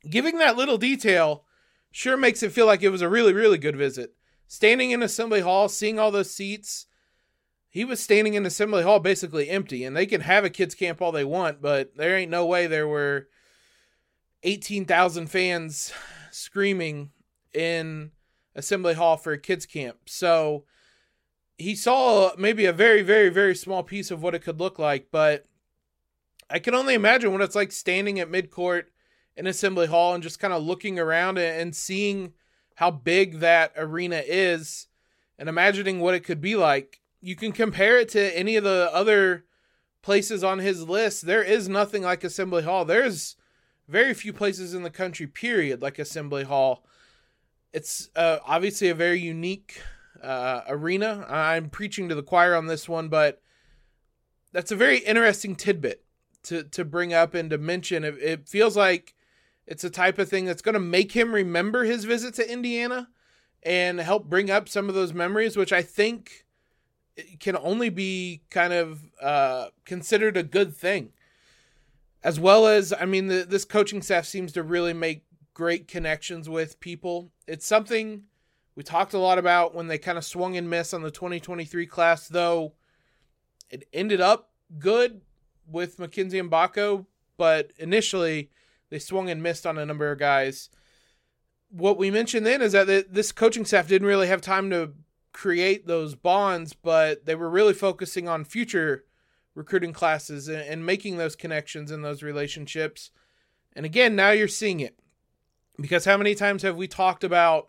Giving 0.09 0.39
that 0.39 0.57
little 0.57 0.79
detail 0.79 1.45
sure 1.93 2.17
makes 2.17 2.43
it 2.43 2.53
feel 2.53 2.67
like 2.67 2.83
it 2.83 2.89
was 2.89 3.03
a 3.03 3.09
really, 3.09 3.33
really 3.33 3.59
good 3.59 3.77
visit. 3.77 4.15
Standing 4.49 4.91
in 4.91 5.03
Assembly 5.03 5.41
Hall, 5.41 5.69
seeing 5.69 5.99
all 5.99 6.11
those 6.11 6.31
seats, 6.31 6.87
he 7.69 7.85
was 7.85 8.01
standing 8.01 8.35
in 8.35 8.45
Assembly 8.45 8.83
Hall 8.83 8.99
basically 8.99 9.49
empty, 9.49 9.85
and 9.85 9.97
they 9.97 10.07
can 10.07 10.23
have 10.23 10.45
a 10.45 10.51
kids' 10.51 10.75
camp 10.75 11.01
all 11.01 11.13
they 11.13 11.25
want, 11.25 11.63
but 11.63 11.97
there 11.97 12.17
ain't 12.17 12.31
no 12.31 12.45
way 12.45 12.67
there 12.67 12.89
were 12.89 13.29
18,000 14.43 15.29
fans 15.29 15.93
screaming 16.31 17.11
in 17.55 18.11
Assembly 18.55 18.95
Hall 18.95 19.17
for 19.17 19.33
a 19.33 19.39
kids' 19.39 19.67
camp. 19.67 19.99
So 20.07 20.65
he 21.57 21.75
saw 21.75 22.33
maybe 22.37 22.65
a 22.65 22.73
very, 22.73 23.03
very, 23.03 23.29
very 23.29 23.55
small 23.55 23.83
piece 23.83 24.11
of 24.11 24.23
what 24.23 24.35
it 24.35 24.43
could 24.43 24.59
look 24.59 24.79
like, 24.79 25.09
but 25.11 25.45
I 26.51 26.59
can 26.59 26.75
only 26.75 26.95
imagine 26.95 27.33
what 27.33 27.41
it's 27.41 27.55
like 27.55 27.73
standing 27.73 28.19
at 28.21 28.31
midcourt 28.31 28.85
in 29.37 29.47
Assembly 29.47 29.87
Hall 29.87 30.15
and 30.15 30.23
just 30.23 30.39
kind 30.39 30.53
of 30.53 30.63
looking 30.63 30.99
around 30.99 31.39
and 31.39 31.75
seeing 31.75 32.35
how 32.75 32.91
big 32.91 33.41
that 33.41 33.73
arena 33.77 34.23
is 34.27 34.89
and 35.39 35.49
imagining 35.49 36.01
what 36.01 36.15
it 36.15 36.25
could 36.25 36.41
be 36.41 36.57
like. 36.57 37.01
You 37.21 37.37
can 37.37 37.53
compare 37.53 37.99
it 37.99 38.09
to 38.11 38.39
any 38.39 38.57
of 38.57 38.65
the 38.65 38.91
other 38.93 39.45
places 40.03 40.43
on 40.43 40.59
his 40.59 40.89
list. 40.89 41.27
There 41.27 41.43
is 41.43 41.69
nothing 41.69 42.03
like 42.03 42.25
Assembly 42.25 42.65
Hall. 42.65 42.85
There's 42.85 43.37
very 43.89 44.15
few 44.15 44.33
places 44.33 44.75
in 44.75 44.83
the 44.83 44.91
country, 44.91 45.27
period, 45.27 45.83
like 45.83 45.99
Assembly 45.99 46.45
Hall. 46.45 46.85
It's 47.73 48.11
uh, 48.17 48.39
obviously 48.47 48.89
a 48.89 48.95
very 48.95 49.21
unique 49.21 49.81
uh, 50.23 50.63
arena. 50.69 51.27
I'm 51.29 51.69
preaching 51.71 52.09
to 52.09 52.15
the 52.15 52.23
choir 52.23 52.55
on 52.55 52.67
this 52.67 52.89
one, 52.89 53.09
but 53.09 53.41
that's 54.53 54.71
a 54.71 54.77
very 54.77 54.99
interesting 54.99 55.57
tidbit 55.57 56.05
to 56.45 56.65
to 56.65 56.85
bring 56.85 57.13
up 57.15 57.35
and 57.35 57.51
to 57.51 57.59
mention. 57.59 58.05
It, 58.05 58.19
it 58.19 58.49
feels 58.49 58.77
like 58.77 59.15
it's 59.67 59.85
a 59.85 59.91
type 59.91 60.19
of 60.19 60.29
thing 60.29 60.45
that's 60.45 60.63
going 60.63 60.75
to 60.75 60.81
make 60.81 61.13
him 61.13 61.35
remember 61.35 61.85
his 61.85 62.05
visit 62.05 62.35
to 62.35 62.53
Indiana 62.53 63.09
and 63.63 64.01
help 64.01 64.29
bring 64.29 64.51
up 64.51 64.69
some 64.69 64.89
of 64.89 64.95
those 64.95 65.13
memories, 65.13 65.57
which 65.57 65.73
I 65.73 65.83
think 65.83 66.45
can 67.41 67.57
only 67.57 67.91
be 67.91 68.43
kind 68.51 68.73
of 68.73 69.03
uh, 69.21 69.69
considered 69.85 70.37
a 70.37 70.43
good 70.43 70.75
thing. 70.75 71.13
As 72.25 72.39
well 72.39 72.67
as, 72.67 72.93
I 72.93 73.05
mean, 73.05 73.27
the, 73.27 73.45
this 73.49 73.65
coaching 73.65 74.03
staff 74.03 74.27
seems 74.27 74.53
to 74.53 74.63
really 74.63 74.93
make 74.93 75.25
great 75.55 75.89
connections 75.89 76.49
with 76.49 76.81
people. 76.81 77.33
It's 77.47 77.67
something 77.67 78.25
we 78.75 78.83
talked 78.83 79.13
a 79.13 79.19
lot 79.19 79.39
about 79.39 79.75
when 79.75 79.89
they 79.89 79.99
kind 79.99 80.17
of 80.17 80.25
swung 80.25 80.57
and 80.57 80.71
missed 80.71 80.95
on 80.95 81.03
the 81.03 81.11
2023 81.11 81.87
class, 81.87 82.29
though 82.29 82.75
it 83.71 83.87
ended 83.93 84.21
up 84.21 84.51
good 84.79 85.23
with 85.67 85.99
Mackenzie 85.99 86.41
Mgbako, 86.41 87.07
but 87.37 87.73
initially 87.79 88.51
they 88.91 88.99
swung 88.99 89.29
and 89.29 89.43
missed 89.43 89.67
on 89.67 89.79
a 89.79 89.87
number 89.87 90.11
of 90.11 90.19
guys. 90.19 90.71
What 91.71 91.99
we 91.99 92.11
mentioned 92.11 92.47
then 92.47 92.63
is 92.63 92.73
that 92.73 93.13
this 93.13 93.33
coaching 93.33 93.65
staff 93.65 93.89
didn't 93.89 94.09
really 94.09 94.29
have 94.29 94.43
time 94.43 94.71
to 94.71 94.93
create 95.33 95.87
those 95.87 96.15
bonds, 96.15 96.75
but 96.75 97.25
they 97.25 97.35
were 97.35 97.49
really 97.49 97.73
focusing 97.73 98.29
on 98.29 98.45
future 98.45 99.05
recruiting 99.55 99.93
classes 99.93 100.49
and, 100.49 100.87
making 100.87 101.17
those 101.17 101.37
connections 101.37 101.91
and 101.91 102.05
those 102.05 102.23
relationships. 102.23 103.11
And 103.75 103.85
again, 103.85 104.17
now 104.17 104.31
you're 104.31 104.49
seeing 104.49 104.81
it. 104.81 104.99
Because 105.81 106.05
how 106.05 106.17
many 106.17 106.35
times 106.35 106.63
have 106.63 106.77
we 106.77 106.87
talked 106.87 107.25
about 107.25 107.69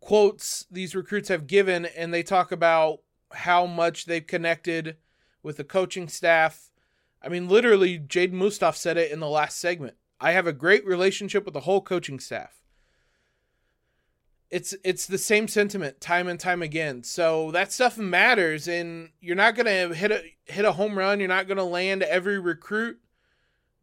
quotes 0.00 0.66
these 0.70 0.94
recruits 0.94 1.28
have 1.28 1.46
given, 1.46 1.86
and 1.86 2.12
they 2.12 2.22
talk 2.22 2.50
about 2.50 3.00
how 3.32 3.66
much 3.66 4.06
they've 4.06 4.26
connected 4.26 4.96
with 5.42 5.56
the 5.56 5.64
coaching 5.64 6.08
staff. 6.08 6.70
I 7.22 7.28
mean, 7.28 7.48
literally, 7.48 7.98
Jaedan 7.98 8.32
Mustaf 8.32 8.76
said 8.76 8.96
it 8.96 9.12
in 9.12 9.20
the 9.20 9.28
last 9.28 9.58
segment. 9.58 9.96
I 10.20 10.32
have 10.32 10.46
a 10.46 10.52
great 10.52 10.84
relationship 10.84 11.44
with 11.44 11.54
the 11.54 11.60
whole 11.60 11.80
coaching 11.80 12.18
staff. 12.18 12.59
It's 14.50 14.74
it's 14.82 15.06
the 15.06 15.18
same 15.18 15.46
sentiment 15.46 16.00
time 16.00 16.26
and 16.26 16.38
time 16.38 16.60
again. 16.60 17.04
So 17.04 17.52
that 17.52 17.72
stuff 17.72 17.96
matters, 17.96 18.66
and 18.66 19.10
you're 19.20 19.36
not 19.36 19.54
gonna 19.54 19.94
hit 19.94 20.10
a 20.10 20.22
hit 20.44 20.64
a 20.64 20.72
home 20.72 20.98
run. 20.98 21.20
You're 21.20 21.28
not 21.28 21.46
gonna 21.46 21.64
land 21.64 22.02
every 22.02 22.38
recruit, 22.38 22.98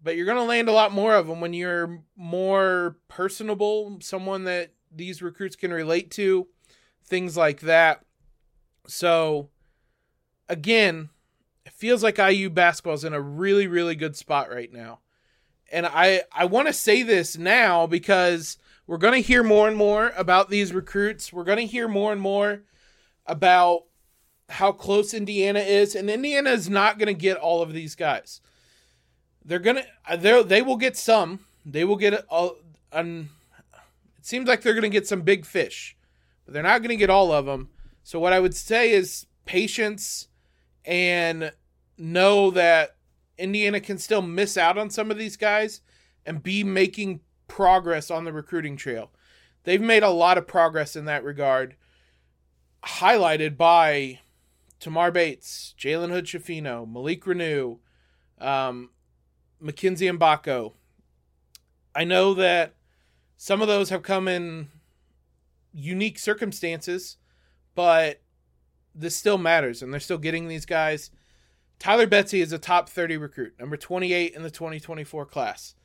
but 0.03 0.17
you're 0.17 0.25
gonna 0.25 0.43
land 0.43 0.67
a 0.67 0.73
lot 0.73 0.91
more 0.91 1.15
of 1.15 1.27
them 1.27 1.39
when 1.39 1.53
you're 1.53 2.03
more 2.17 2.97
personable, 3.07 3.97
someone 4.01 4.43
that 4.43 4.73
these 4.91 5.21
recruits 5.21 5.55
can 5.55 5.71
relate 5.71 6.11
to, 6.11 6.47
things 7.05 7.37
like 7.37 7.61
that. 7.61 8.03
So, 8.87 9.49
again, 10.49 11.09
it 11.65 11.73
feels 11.73 12.03
like 12.03 12.17
IU 12.17 12.49
basketball 12.49 12.93
is 12.93 13.03
in 13.03 13.13
a 13.13 13.21
really, 13.21 13.67
really 13.67 13.95
good 13.95 14.15
spot 14.15 14.49
right 14.49 14.71
now. 14.71 14.99
And 15.71 15.85
I, 15.85 16.21
I 16.31 16.45
want 16.45 16.67
to 16.67 16.73
say 16.73 17.03
this 17.03 17.37
now 17.37 17.87
because 17.87 18.57
we're 18.87 18.97
going 18.97 19.13
to 19.13 19.27
hear 19.27 19.43
more 19.43 19.67
and 19.67 19.75
more 19.75 20.13
about 20.15 20.49
these 20.49 20.73
recruits. 20.73 21.31
We're 21.33 21.43
going 21.43 21.59
to 21.59 21.65
hear 21.65 21.89
more 21.89 22.13
and 22.13 22.21
more 22.21 22.61
about 23.25 23.81
how 24.49 24.71
close 24.71 25.13
Indiana 25.13 25.59
is. 25.59 25.93
And 25.93 26.09
Indiana 26.09 26.51
is 26.51 26.69
not 26.69 26.97
going 26.97 27.07
to 27.07 27.13
get 27.13 27.35
all 27.35 27.61
of 27.61 27.73
these 27.73 27.95
guys. 27.95 28.39
They're 29.43 29.59
going 29.59 29.77
to, 29.77 29.85
uh, 30.07 30.15
they 30.15 30.41
they 30.43 30.61
will 30.61 30.77
get 30.77 30.95
some. 30.97 31.41
They 31.65 31.83
will 31.83 31.97
get 31.97 32.25
a, 32.31 32.49
an, 32.93 33.29
it 34.17 34.25
seems 34.25 34.47
like 34.47 34.61
they're 34.61 34.73
going 34.73 34.83
to 34.83 34.89
get 34.89 35.07
some 35.07 35.21
big 35.21 35.45
fish, 35.45 35.97
but 36.45 36.53
they're 36.53 36.63
not 36.63 36.79
going 36.79 36.89
to 36.89 36.95
get 36.95 37.09
all 37.09 37.31
of 37.31 37.45
them. 37.45 37.69
So 38.03 38.19
what 38.19 38.33
I 38.33 38.39
would 38.39 38.55
say 38.55 38.91
is 38.91 39.25
patience 39.45 40.29
and 40.85 41.51
know 41.97 42.51
that 42.51 42.95
Indiana 43.37 43.81
can 43.81 43.97
still 43.97 44.21
miss 44.21 44.57
out 44.57 44.77
on 44.77 44.89
some 44.89 45.11
of 45.11 45.17
these 45.17 45.35
guys 45.35 45.81
and 46.25 46.41
be 46.41 46.63
making 46.63 47.19
progress 47.47 48.09
on 48.11 48.23
the 48.23 48.33
recruiting 48.33 48.77
trail. 48.77 49.11
They've 49.63 49.81
made 49.81 50.03
a 50.03 50.09
lot 50.09 50.37
of 50.37 50.47
progress 50.47 50.95
in 50.95 51.05
that 51.05 51.23
regard, 51.23 51.75
highlighted 52.83 53.57
by 53.57 54.19
Tamar 54.79 55.11
Bates, 55.11 55.73
Jalen 55.77 56.09
Hood 56.09 56.25
Schifino, 56.25 56.89
Malik 56.89 57.23
Reneau, 57.25 57.79
um, 58.39 58.91
Mackenzie 59.59 60.07
Mgbako. 60.07 60.73
I 61.95 62.03
know 62.03 62.33
that 62.35 62.75
some 63.37 63.61
of 63.61 63.67
those 63.67 63.89
have 63.89 64.03
come 64.03 64.27
in 64.27 64.69
unique 65.73 66.19
circumstances, 66.19 67.17
but 67.75 68.21
this 68.93 69.15
still 69.15 69.37
matters, 69.37 69.81
and 69.81 69.91
they're 69.91 69.99
still 69.99 70.17
getting 70.17 70.47
these 70.47 70.65
guys. 70.65 71.11
Tyler 71.79 72.07
Betsey 72.07 72.41
is 72.41 72.51
a 72.51 72.57
top 72.57 72.89
30 72.89 73.17
recruit, 73.17 73.53
number 73.59 73.77
28 73.77 74.33
in 74.33 74.43
the 74.43 74.49
2024 74.49 75.25
class. 75.25 75.75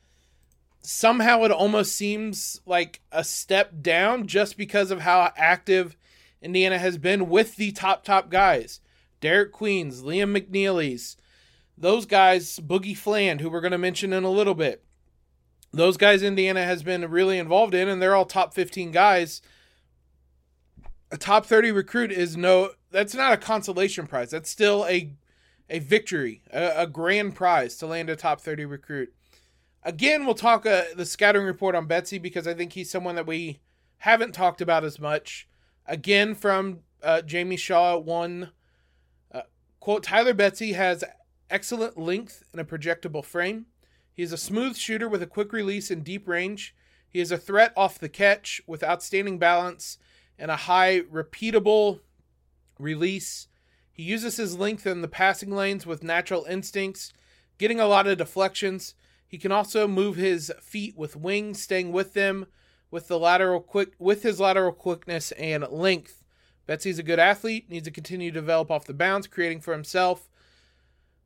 Somehow 0.83 1.43
it 1.43 1.51
almost 1.51 1.95
seems 1.95 2.61
like 2.65 3.01
a 3.11 3.23
step 3.23 3.81
down 3.81 4.27
just 4.27 4.57
because 4.57 4.91
of 4.91 5.01
how 5.01 5.31
active 5.35 5.95
Indiana 6.41 6.77
has 6.77 6.97
been 6.97 7.29
with 7.29 7.55
the 7.55 7.71
top, 7.71 8.03
top 8.03 8.29
guys. 8.29 8.81
Derek 9.21 9.53
Queens, 9.53 10.03
Liam 10.03 10.37
McNeely's, 10.37 11.15
those 11.77 12.05
guys, 12.05 12.59
Boogie 12.59 12.97
Fland, 12.97 13.39
who 13.39 13.49
we're 13.49 13.61
going 13.61 13.71
to 13.71 13.77
mention 13.77 14.11
in 14.11 14.25
a 14.25 14.29
little 14.29 14.53
bit 14.53 14.83
those 15.73 15.97
guys 15.97 16.21
Indiana 16.21 16.63
has 16.63 16.83
been 16.83 17.09
really 17.09 17.39
involved 17.39 17.73
in, 17.73 17.89
and 17.89 18.01
they're 18.01 18.15
all 18.15 18.25
top 18.25 18.53
15 18.53 18.91
guys. 18.91 19.41
A 21.11 21.17
top 21.17 21.45
30 21.45 21.71
recruit 21.71 22.11
is 22.11 22.37
no, 22.37 22.71
that's 22.91 23.15
not 23.15 23.33
a 23.33 23.37
consolation 23.37 24.07
prize. 24.07 24.31
That's 24.31 24.49
still 24.49 24.85
a 24.85 25.13
a 25.69 25.79
victory, 25.79 26.43
a, 26.51 26.83
a 26.83 26.87
grand 26.87 27.35
prize 27.35 27.77
to 27.77 27.87
land 27.87 28.09
a 28.09 28.15
top 28.15 28.41
30 28.41 28.65
recruit. 28.65 29.13
Again, 29.85 30.25
we'll 30.25 30.35
talk 30.35 30.65
uh, 30.65 30.83
the 30.95 31.05
scouting 31.05 31.43
report 31.43 31.75
on 31.75 31.87
Betsey 31.87 32.17
because 32.17 32.47
I 32.47 32.53
think 32.53 32.73
he's 32.73 32.89
someone 32.89 33.15
that 33.15 33.27
we 33.27 33.59
haven't 33.97 34.33
talked 34.33 34.61
about 34.61 34.85
as 34.85 34.99
much. 34.99 35.47
Again, 35.85 36.35
from 36.35 36.79
uh, 37.01 37.21
Jamie 37.21 37.57
Shaw, 37.57 37.97
one 37.97 38.51
uh, 39.31 39.41
quote 39.81 40.03
Tyler 40.03 40.33
Betsey 40.33 40.73
has 40.73 41.03
excellent 41.49 41.97
length 41.97 42.43
and 42.51 42.61
a 42.61 42.63
projectable 42.63 43.25
frame. 43.25 43.65
He 44.13 44.23
is 44.23 44.31
a 44.31 44.37
smooth 44.37 44.77
shooter 44.77 45.09
with 45.09 45.21
a 45.21 45.27
quick 45.27 45.51
release 45.51 45.91
and 45.91 46.03
deep 46.03 46.27
range. 46.27 46.75
He 47.09 47.19
is 47.19 47.31
a 47.31 47.37
threat 47.37 47.73
off 47.75 47.99
the 47.99 48.09
catch 48.09 48.61
with 48.65 48.83
outstanding 48.83 49.37
balance 49.37 49.97
and 50.39 50.49
a 50.49 50.55
high 50.55 51.01
repeatable 51.01 51.99
release. 52.79 53.47
He 53.91 54.03
uses 54.03 54.37
his 54.37 54.57
length 54.57 54.87
in 54.87 55.01
the 55.01 55.07
passing 55.07 55.51
lanes 55.51 55.85
with 55.85 56.03
natural 56.03 56.45
instincts, 56.45 57.11
getting 57.57 57.79
a 57.79 57.87
lot 57.87 58.07
of 58.07 58.17
deflections. 58.17 58.95
He 59.33 59.39
can 59.39 59.51
also 59.51 59.87
move 59.87 60.15
his 60.15 60.51
feet 60.61 60.95
with 60.95 61.15
wings, 61.15 61.59
staying 61.59 61.91
with 61.91 62.13
them 62.13 62.45
with 62.91 63.07
the 63.07 63.17
lateral 63.17 63.61
quick 63.61 63.93
with 63.97 64.21
his 64.21 64.39
lateral 64.39 64.71
quickness 64.71 65.31
and 65.31 65.67
length. 65.71 66.23
Betsey's 66.67 66.99
a 66.99 67.03
good 67.03 67.17
athlete, 67.17 67.67
needs 67.67 67.85
to 67.85 67.91
continue 67.91 68.29
to 68.29 68.39
develop 68.39 68.69
off 68.69 68.85
the 68.85 68.93
bounce, 68.93 69.25
creating 69.25 69.61
for 69.61 69.73
himself. 69.73 70.29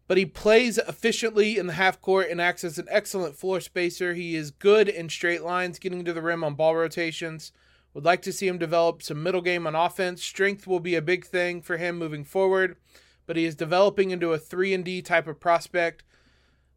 But 0.07 0.17
he 0.17 0.25
plays 0.25 0.77
efficiently 0.77 1.57
in 1.57 1.67
the 1.67 1.73
half 1.73 1.99
court 1.99 2.29
and 2.29 2.39
acts 2.39 2.63
as 2.63 2.77
an 2.77 2.87
excellent 2.89 3.35
floor 3.35 3.59
spacer. 3.59 4.13
He 4.13 4.37
is 4.37 4.51
good 4.51 4.87
in 4.87 5.09
straight 5.09 5.43
lines, 5.43 5.77
getting 5.77 6.05
to 6.05 6.13
the 6.13 6.21
rim 6.21 6.45
on 6.45 6.55
ball 6.55 6.77
rotations. 6.77 7.51
Would 7.93 8.05
like 8.05 8.21
to 8.21 8.31
see 8.31 8.47
him 8.47 8.57
develop 8.57 9.03
some 9.03 9.21
middle 9.21 9.41
game 9.41 9.67
on 9.67 9.75
offense. 9.75 10.23
Strength 10.23 10.65
will 10.65 10.79
be 10.79 10.95
a 10.95 11.01
big 11.01 11.25
thing 11.25 11.61
for 11.61 11.75
him 11.75 11.97
moving 11.97 12.23
forward, 12.23 12.77
but 13.25 13.35
he 13.35 13.43
is 13.43 13.53
developing 13.53 14.11
into 14.11 14.31
a 14.31 14.39
3 14.39 14.73
and 14.73 14.85
D 14.85 15.01
type 15.01 15.27
of 15.27 15.41
prospect 15.41 16.05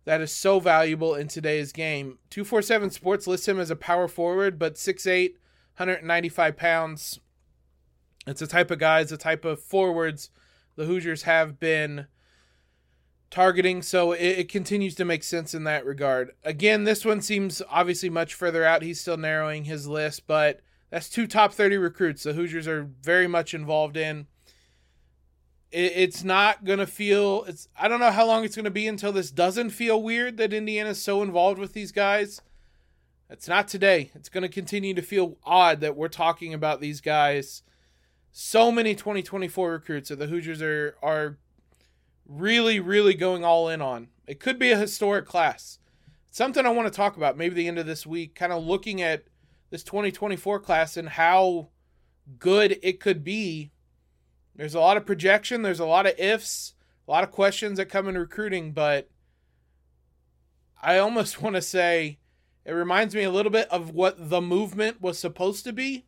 that 0.04 0.20
is 0.20 0.32
so 0.32 0.60
valuable 0.60 1.14
in 1.14 1.28
today's 1.28 1.72
game. 1.72 2.18
247 2.30 2.90
Sports 2.90 3.26
lists 3.26 3.48
him 3.48 3.60
as 3.60 3.70
a 3.70 3.76
power 3.76 4.08
forward, 4.08 4.58
but 4.58 4.74
6'8, 4.74 5.32
195 5.76 6.56
pounds. 6.56 7.20
It's 8.26 8.42
a 8.42 8.46
type 8.46 8.70
of 8.70 8.78
guys, 8.78 9.12
a 9.12 9.16
type 9.16 9.44
of 9.44 9.60
forwards 9.60 10.30
the 10.76 10.86
Hoosiers 10.86 11.22
have 11.22 11.60
been 11.60 12.06
targeting, 13.30 13.82
so 13.82 14.12
it, 14.12 14.24
it, 14.24 14.48
continues 14.48 14.94
to 14.94 15.04
make 15.04 15.22
sense 15.22 15.54
in 15.54 15.64
that 15.64 15.84
regard. 15.84 16.32
Again, 16.42 16.84
this 16.84 17.04
one 17.04 17.20
seems 17.20 17.60
obviously 17.68 18.08
much 18.08 18.34
further 18.34 18.64
out. 18.64 18.82
He's 18.82 19.00
still 19.00 19.16
narrowing 19.16 19.64
his 19.64 19.86
list, 19.86 20.26
but 20.26 20.60
that's 20.88 21.10
two 21.10 21.26
top 21.26 21.52
30 21.52 21.76
recruits 21.76 22.22
the 22.22 22.32
Hoosiers 22.32 22.66
are 22.66 22.88
very 23.02 23.26
much 23.26 23.52
involved 23.52 23.96
in. 23.96 24.26
It, 25.70 25.92
it's 25.94 26.24
not 26.24 26.64
to 26.78 26.86
feel 26.86 27.44
it's 27.44 27.68
I 27.78 27.88
don't 27.88 28.00
know 28.00 28.10
how 28.10 28.26
long 28.26 28.44
it's 28.44 28.56
to 28.64 28.70
be 28.70 28.86
until 28.86 29.12
this 29.12 29.30
doesn't 29.30 29.70
feel 29.70 30.02
weird 30.02 30.36
that 30.38 30.52
Indiana's 30.52 31.02
so 31.02 31.22
involved 31.22 31.58
with 31.58 31.72
these 31.72 31.92
guys. 31.92 32.40
It's 33.28 33.48
not 33.48 33.68
today. 33.68 34.10
It's 34.14 34.28
to 34.42 34.48
continue 34.48 34.94
to 34.94 35.02
feel 35.02 35.36
odd 35.44 35.80
that 35.80 35.96
we're 35.96 36.08
talking 36.08 36.52
about 36.52 36.80
these 36.80 37.00
guys. 37.00 37.62
So 38.32 38.72
many 38.72 38.94
2024 38.94 39.70
recruits 39.70 40.08
that 40.08 40.18
the 40.18 40.26
Hoosiers 40.26 40.62
are 40.62 40.96
are 41.02 41.38
really 42.26 42.80
really 42.80 43.14
going 43.14 43.44
all 43.44 43.68
in 43.68 43.80
on. 43.80 44.08
It 44.26 44.40
could 44.40 44.58
be 44.58 44.70
a 44.70 44.78
historic 44.78 45.26
class. 45.26 45.78
something 46.30 46.64
I 46.64 46.70
want 46.70 46.86
to 46.86 46.96
talk 46.96 47.16
about 47.16 47.36
maybe 47.36 47.54
the 47.56 47.66
end 47.66 47.78
of 47.78 47.86
this 47.86 48.06
week, 48.06 48.36
kind 48.36 48.52
of 48.52 48.64
looking 48.64 49.02
at 49.02 49.24
this 49.70 49.82
2024 49.82 50.60
class 50.60 50.96
and 50.96 51.08
how 51.08 51.68
good 52.38 52.78
it 52.82 53.00
could 53.00 53.24
be. 53.24 53.70
There's 54.60 54.74
a 54.74 54.80
lot 54.80 54.98
of 54.98 55.06
projection, 55.06 55.62
there's 55.62 55.80
a 55.80 55.86
lot 55.86 56.04
of 56.04 56.20
ifs, 56.20 56.74
a 57.08 57.10
lot 57.10 57.24
of 57.24 57.30
questions 57.30 57.78
that 57.78 57.86
come 57.86 58.06
in 58.08 58.18
recruiting, 58.18 58.72
but 58.72 59.08
I 60.82 60.98
almost 60.98 61.40
want 61.42 61.56
to 61.56 61.62
say 61.62 62.18
it 62.66 62.72
reminds 62.72 63.14
me 63.14 63.22
a 63.22 63.30
little 63.30 63.50
bit 63.50 63.68
of 63.70 63.94
what 63.94 64.28
the 64.28 64.42
movement 64.42 65.00
was 65.00 65.18
supposed 65.18 65.64
to 65.64 65.72
be. 65.72 66.04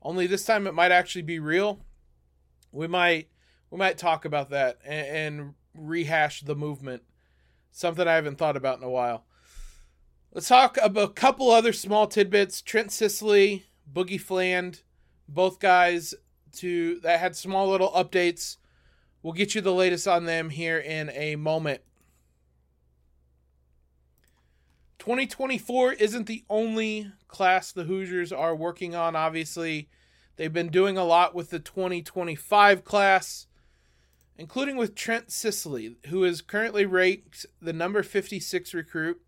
Only 0.00 0.26
this 0.26 0.46
time 0.46 0.66
it 0.66 0.72
might 0.72 0.90
actually 0.90 1.20
be 1.20 1.38
real. 1.38 1.84
We 2.72 2.86
might 2.86 3.28
we 3.70 3.76
might 3.76 3.98
talk 3.98 4.24
about 4.24 4.48
that 4.48 4.78
and, 4.82 5.06
and 5.06 5.54
rehash 5.74 6.40
the 6.40 6.56
movement. 6.56 7.02
Something 7.72 8.08
I 8.08 8.14
haven't 8.14 8.38
thought 8.38 8.56
about 8.56 8.78
in 8.78 8.84
a 8.84 8.90
while. 8.90 9.26
Let's 10.32 10.48
talk 10.48 10.78
about 10.82 11.10
a 11.10 11.12
couple 11.12 11.50
other 11.50 11.74
small 11.74 12.06
tidbits. 12.06 12.62
Trent 12.62 12.90
Sisley, 12.90 13.66
Boogie 13.92 14.18
Fland, 14.18 14.80
both 15.28 15.60
guys 15.60 16.14
to 16.56 17.00
that 17.00 17.20
had 17.20 17.36
small 17.36 17.68
little 17.68 17.90
updates. 17.90 18.56
We'll 19.22 19.32
get 19.32 19.54
you 19.54 19.60
the 19.60 19.72
latest 19.72 20.06
on 20.06 20.24
them 20.24 20.50
here 20.50 20.78
in 20.78 21.10
a 21.10 21.36
moment. 21.36 21.82
2024 24.98 25.92
isn't 25.92 26.26
the 26.26 26.44
only 26.50 27.12
class 27.28 27.70
the 27.70 27.84
Hoosiers 27.84 28.32
are 28.32 28.56
working 28.56 28.94
on, 28.94 29.14
obviously. 29.14 29.88
They've 30.34 30.52
been 30.52 30.68
doing 30.68 30.98
a 30.98 31.04
lot 31.04 31.34
with 31.34 31.50
the 31.50 31.60
2025 31.60 32.84
class, 32.84 33.46
including 34.36 34.76
with 34.76 34.94
Trent 34.94 35.28
Sisley, 35.28 35.96
who 36.06 36.24
is 36.24 36.42
currently 36.42 36.84
ranked 36.86 37.46
the 37.62 37.72
number 37.72 38.02
56 38.02 38.74
recruit 38.74 39.20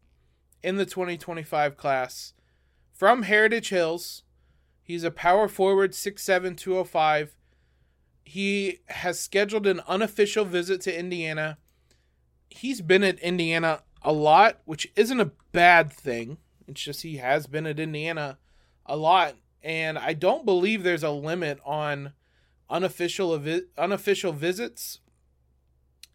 in 0.62 0.76
the 0.76 0.84
2025 0.84 1.76
class 1.76 2.32
from 2.92 3.22
Heritage 3.22 3.68
Hills. 3.68 4.24
He's 4.88 5.04
a 5.04 5.10
power 5.10 5.48
forward, 5.48 5.92
6'7, 5.92 6.56
205. 6.56 7.36
He 8.24 8.78
has 8.86 9.20
scheduled 9.20 9.66
an 9.66 9.82
unofficial 9.86 10.46
visit 10.46 10.80
to 10.80 10.98
Indiana. 10.98 11.58
He's 12.48 12.80
been 12.80 13.04
at 13.04 13.18
Indiana 13.18 13.82
a 14.00 14.14
lot, 14.14 14.60
which 14.64 14.90
isn't 14.96 15.20
a 15.20 15.32
bad 15.52 15.92
thing. 15.92 16.38
It's 16.66 16.80
just 16.80 17.02
he 17.02 17.18
has 17.18 17.46
been 17.46 17.66
at 17.66 17.78
Indiana 17.78 18.38
a 18.86 18.96
lot. 18.96 19.34
And 19.62 19.98
I 19.98 20.14
don't 20.14 20.46
believe 20.46 20.82
there's 20.82 21.02
a 21.02 21.10
limit 21.10 21.58
on 21.66 22.14
unofficial 22.70 23.38
unofficial 23.76 24.32
visits. 24.32 25.00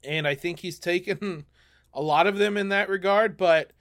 And 0.03 0.27
I 0.27 0.33
think 0.33 0.62
he's 0.62 0.79
taken 0.79 1.45
a 1.93 2.01
lot 2.01 2.25
of 2.25 2.39
them 2.39 2.57
in 2.57 2.69
that 2.69 2.89
regard. 2.89 3.38
But 3.38 3.71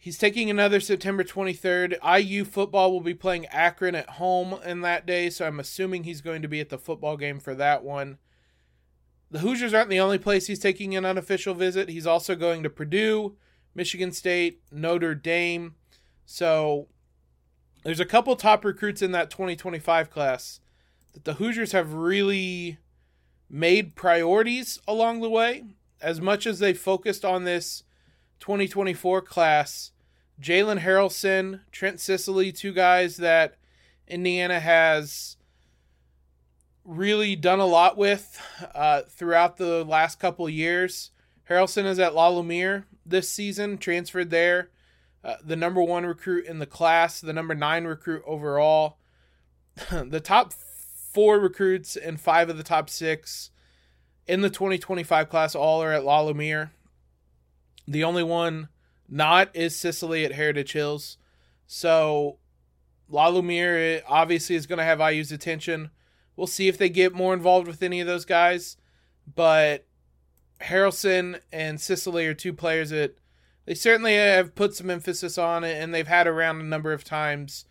He's 0.00 0.16
taking 0.16 0.48
another 0.48 0.78
September 0.78 1.24
23rd. 1.24 1.98
IU 2.20 2.44
football 2.44 2.92
will 2.92 3.00
be 3.00 3.14
playing 3.14 3.46
Akron 3.46 3.96
at 3.96 4.10
home 4.10 4.60
in 4.64 4.80
that 4.82 5.06
day, 5.06 5.28
so 5.28 5.44
I'm 5.44 5.58
assuming 5.58 6.04
he's 6.04 6.20
going 6.20 6.40
to 6.42 6.48
be 6.48 6.60
at 6.60 6.68
the 6.68 6.78
football 6.78 7.16
game 7.16 7.40
for 7.40 7.52
that 7.56 7.82
one. 7.82 8.18
The 9.30 9.40
Hoosiers 9.40 9.74
aren't 9.74 9.90
the 9.90 10.00
only 10.00 10.18
place 10.18 10.46
he's 10.46 10.60
taking 10.60 10.94
an 10.94 11.04
unofficial 11.04 11.52
visit. 11.52 11.88
He's 11.88 12.06
also 12.06 12.36
going 12.36 12.62
to 12.62 12.70
Purdue, 12.70 13.36
Michigan 13.74 14.12
State, 14.12 14.62
Notre 14.70 15.16
Dame. 15.16 15.74
So 16.24 16.86
there's 17.82 18.00
a 18.00 18.06
couple 18.06 18.36
top 18.36 18.64
recruits 18.64 19.02
in 19.02 19.10
that 19.12 19.30
2025 19.30 20.10
class 20.10 20.60
that 21.12 21.24
the 21.24 21.34
Hoosiers 21.34 21.72
have 21.72 21.92
really 21.92 22.78
made 23.50 23.96
priorities 23.96 24.78
along 24.86 25.20
the 25.20 25.30
way. 25.30 25.64
As 26.00 26.20
much 26.20 26.46
as 26.46 26.60
they 26.60 26.72
focused 26.72 27.24
on 27.24 27.42
this 27.42 27.82
2024 28.40 29.22
class. 29.22 29.92
Jalen 30.40 30.80
Haralson, 30.80 31.60
Trent 31.72 31.98
Sisley, 32.00 32.52
two 32.52 32.72
guys 32.72 33.16
that 33.16 33.56
Indiana 34.06 34.60
has 34.60 35.36
really 36.84 37.36
done 37.36 37.60
a 37.60 37.66
lot 37.66 37.96
with 37.96 38.40
uh, 38.74 39.02
throughout 39.08 39.56
the 39.56 39.84
last 39.84 40.18
couple 40.18 40.48
years. 40.48 41.10
Haralson 41.48 41.84
is 41.84 41.98
at 41.98 42.14
La 42.14 42.28
Lumiere 42.28 42.86
this 43.04 43.28
season, 43.28 43.78
transferred 43.78 44.30
there. 44.30 44.70
Uh, 45.24 45.36
the 45.44 45.56
number 45.56 45.82
one 45.82 46.06
recruit 46.06 46.46
in 46.46 46.58
the 46.58 46.66
class, 46.66 47.20
the 47.20 47.32
number 47.32 47.54
nine 47.54 47.84
recruit 47.84 48.22
overall. 48.26 48.98
the 49.90 50.20
top 50.20 50.52
four 51.12 51.38
recruits 51.38 51.96
and 51.96 52.20
five 52.20 52.48
of 52.48 52.56
the 52.56 52.62
top 52.62 52.88
six 52.88 53.50
in 54.26 54.40
the 54.42 54.50
2025 54.50 55.28
class 55.28 55.54
all 55.54 55.82
are 55.82 55.92
at 55.92 56.04
La 56.04 56.20
Lumiere. 56.20 56.70
The 57.88 58.04
only 58.04 58.22
one 58.22 58.68
not 59.08 59.56
is 59.56 59.74
Sisley 59.74 60.24
at 60.26 60.32
Heritage 60.32 60.72
Hills. 60.72 61.16
So 61.66 62.38
La 63.08 63.28
Lumiere 63.28 63.96
eh, 63.96 64.00
obviously 64.06 64.56
is 64.56 64.66
going 64.66 64.78
to 64.78 64.84
have 64.84 65.00
IU's 65.00 65.32
attention. 65.32 65.90
We'll 66.36 66.46
see 66.46 66.68
if 66.68 66.76
they 66.76 66.90
get 66.90 67.14
more 67.14 67.32
involved 67.32 67.66
with 67.66 67.82
any 67.82 68.00
of 68.00 68.06
those 68.06 68.26
guys. 68.26 68.76
But 69.34 69.86
Haralson 70.60 71.40
and 71.50 71.80
Sisley 71.80 72.26
are 72.26 72.34
two 72.34 72.52
players 72.52 72.90
that 72.90 73.16
they 73.64 73.74
certainly 73.74 74.14
have 74.14 74.54
put 74.54 74.74
some 74.74 74.90
emphasis 74.90 75.38
on 75.38 75.64
it 75.64 75.82
and 75.82 75.94
they've 75.94 76.06
had 76.06 76.26
around 76.26 76.60
a 76.60 76.64
number 76.64 76.92
of 76.92 77.04
times. 77.04 77.64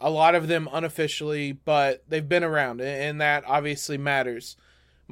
A 0.00 0.10
lot 0.10 0.34
of 0.34 0.48
them 0.48 0.68
unofficially, 0.72 1.52
but 1.52 2.02
they've 2.08 2.28
been 2.28 2.42
around, 2.42 2.80
and 2.80 3.20
that 3.20 3.44
obviously 3.46 3.96
matters. 3.96 4.56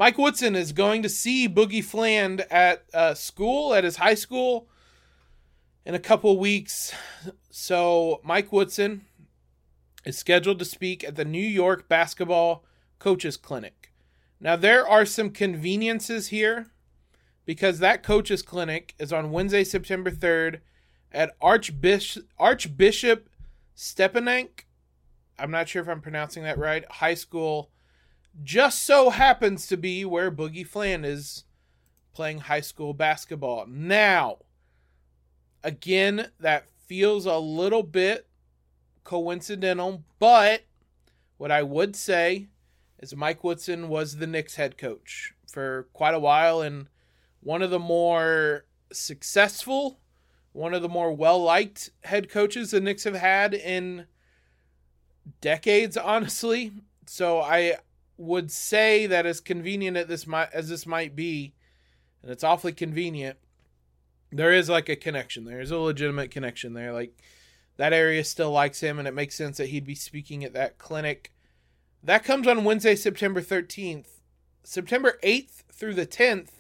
Mike 0.01 0.17
Woodson 0.17 0.57
is 0.57 0.73
going 0.73 1.03
to 1.03 1.11
see 1.11 1.47
Boogie 1.47 1.85
Fland 1.85 2.47
at 2.51 2.85
uh, 2.95 3.13
school, 3.13 3.75
at 3.75 3.85
his 3.85 3.97
high 3.97 4.15
school, 4.15 4.67
in 5.85 5.95
a 5.95 5.99
couple 5.99 6.39
weeks. 6.39 6.95
So, 7.51 8.23
Mike 8.25 8.51
Woodson 8.51 9.05
is 10.07 10.17
scheduled 10.17 10.59
to 10.61 10.65
speak 10.65 11.05
at 11.05 11.17
the 11.17 11.25
New 11.27 11.47
York 11.47 11.87
Basketball 11.87 12.65
Coaches 12.99 13.37
Clinic. 13.37 13.93
Now, 14.41 14.57
there 14.57 14.89
are 14.89 15.05
some 15.05 15.29
conveniences 15.29 16.29
here 16.29 16.69
because 17.45 17.79
that 17.81 18.03
coach's 18.03 18.41
clinic 18.41 18.95
is 18.99 19.13
on 19.13 19.33
Wednesday, 19.33 19.65
September 19.65 20.11
3rd 20.11 20.61
at 21.13 21.37
Archbishop, 21.43 22.25
Archbishop. 22.39 23.29
I'm 25.39 25.51
not 25.51 25.69
sure 25.69 25.83
if 25.83 25.89
I'm 25.91 26.01
pronouncing 26.01 26.45
that 26.45 26.57
right. 26.57 26.91
High 26.91 27.13
school 27.13 27.71
just 28.43 28.85
so 28.85 29.11
happens 29.11 29.67
to 29.67 29.77
be 29.77 30.05
where 30.05 30.31
Boogie 30.31 30.67
Fland 30.67 31.05
is 31.05 31.45
playing 32.13 32.39
high 32.41 32.61
school 32.61 32.95
basketball. 32.95 33.67
Now, 33.67 34.39
again, 35.63 36.31
that 36.39 36.67
feels 36.87 37.27
a 37.27 37.39
little 37.39 37.83
bit 37.83 38.27
coincidental, 39.05 40.05
but 40.19 40.63
what 41.37 41.51
I 41.51 41.63
would 41.63 41.97
say 41.97 42.49
is 42.99 43.17
Mike 43.17 43.43
Woodson 43.43 43.89
was 43.89 44.17
the 44.17 44.27
Knicks 44.27 44.57
head 44.57 44.77
coach 44.77 45.33
for 45.51 45.89
quite 45.93 46.15
a 46.15 46.21
while 46.21 46.61
and 46.61 46.89
one 47.41 47.63
of 47.63 47.71
the 47.71 47.79
more 47.79 48.67
successful, 48.93 49.99
one 50.53 50.75
of 50.75 50.83
the 50.83 50.89
more 50.89 51.13
well 51.13 51.43
liked 51.43 51.91
head 52.05 52.29
coaches 52.29 52.71
the 52.71 52.81
Knicks 52.81 53.05
have 53.05 53.15
had 53.15 53.55
in 53.55 54.07
decades, 55.41 55.97
honestly. 55.97 56.73
So 57.07 57.41
I 57.41 57.77
would 58.21 58.51
say 58.51 59.07
that 59.07 59.25
as 59.25 59.41
convenient 59.41 59.97
as 59.97 60.07
this 60.07 60.27
might 60.27 60.53
as 60.53 60.69
this 60.69 60.87
might 60.87 61.17
be, 61.17 61.55
and 62.23 62.31
it's 62.31 62.45
awfully 62.45 62.73
convenient, 62.73 63.39
there 64.31 64.53
is 64.53 64.69
like 64.69 64.91
a 64.91 64.97
connection. 64.97 65.47
There's 65.47 65.71
a 65.71 65.79
legitimate 65.79 66.31
connection 66.31 66.75
there. 66.75 66.93
Like 66.93 67.19
that 67.79 67.95
area 67.95 68.23
still 68.23 68.51
likes 68.51 68.81
him, 68.81 68.99
and 68.99 69.09
it 69.09 69.15
makes 69.15 69.37
sense 69.37 69.57
that 69.57 69.71
he'd 69.71 69.87
be 69.87 69.95
speaking 69.95 70.45
at 70.45 70.53
that 70.53 70.77
clinic. 70.77 71.33
That 72.03 72.23
comes 72.23 72.47
on 72.47 72.65
Wednesday, 72.65 72.95
September 72.95 73.41
13th. 73.41 74.21
September 74.63 75.19
8th 75.25 75.63
through 75.73 75.95
the 75.95 76.07
10th 76.07 76.51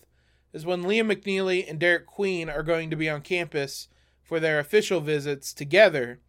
is 0.54 0.64
when 0.64 0.82
Liam 0.82 1.12
McNeely 1.12 1.68
and 1.68 1.78
Derek 1.78 2.06
Queen 2.06 2.48
are 2.48 2.62
going 2.62 2.88
to 2.88 2.96
be 2.96 3.10
on 3.10 3.20
campus 3.20 3.88
for 4.22 4.40
their 4.40 4.58
official 4.58 5.00
visits 5.00 5.52
together. 5.52 6.20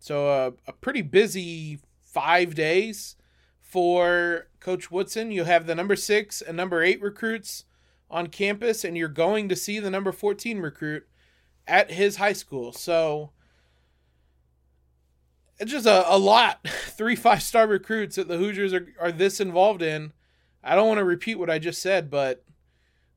So, 0.00 0.28
uh, 0.28 0.50
a 0.66 0.72
pretty 0.72 1.02
busy 1.02 1.78
five 2.02 2.56
days 2.56 3.14
for 3.66 4.46
Coach 4.60 4.90
Woodson. 4.90 5.30
You 5.30 5.44
have 5.44 5.66
the 5.66 5.74
number 5.74 5.96
six 5.96 6.40
and 6.40 6.56
number 6.56 6.82
eight 6.82 7.02
recruits 7.02 7.64
on 8.10 8.28
campus, 8.28 8.84
and 8.84 8.96
you're 8.96 9.08
going 9.08 9.48
to 9.48 9.56
see 9.56 9.80
the 9.80 9.90
number 9.90 10.12
14 10.12 10.60
recruit 10.60 11.06
at 11.66 11.90
his 11.90 12.16
high 12.16 12.32
school. 12.32 12.72
So, 12.72 13.32
it's 15.58 15.72
just 15.72 15.86
a, 15.86 16.08
a 16.12 16.16
lot. 16.16 16.66
Three 16.68 17.16
five 17.16 17.42
star 17.42 17.66
recruits 17.66 18.16
that 18.16 18.28
the 18.28 18.38
Hoosiers 18.38 18.72
are, 18.72 18.86
are 19.00 19.12
this 19.12 19.40
involved 19.40 19.82
in. 19.82 20.12
I 20.62 20.74
don't 20.74 20.88
want 20.88 20.98
to 20.98 21.04
repeat 21.04 21.38
what 21.38 21.50
I 21.50 21.58
just 21.58 21.82
said, 21.82 22.10
but 22.10 22.44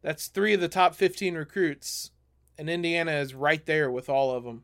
that's 0.01 0.27
three 0.27 0.53
of 0.53 0.61
the 0.61 0.67
top 0.67 0.93
15 0.93 1.35
recruits, 1.35 2.11
and 2.57 2.69
Indiana 2.69 3.13
is 3.13 3.33
right 3.33 3.65
there 3.65 3.89
with 3.89 4.07
all 4.07 4.31
of 4.31 4.43
them. 4.43 4.63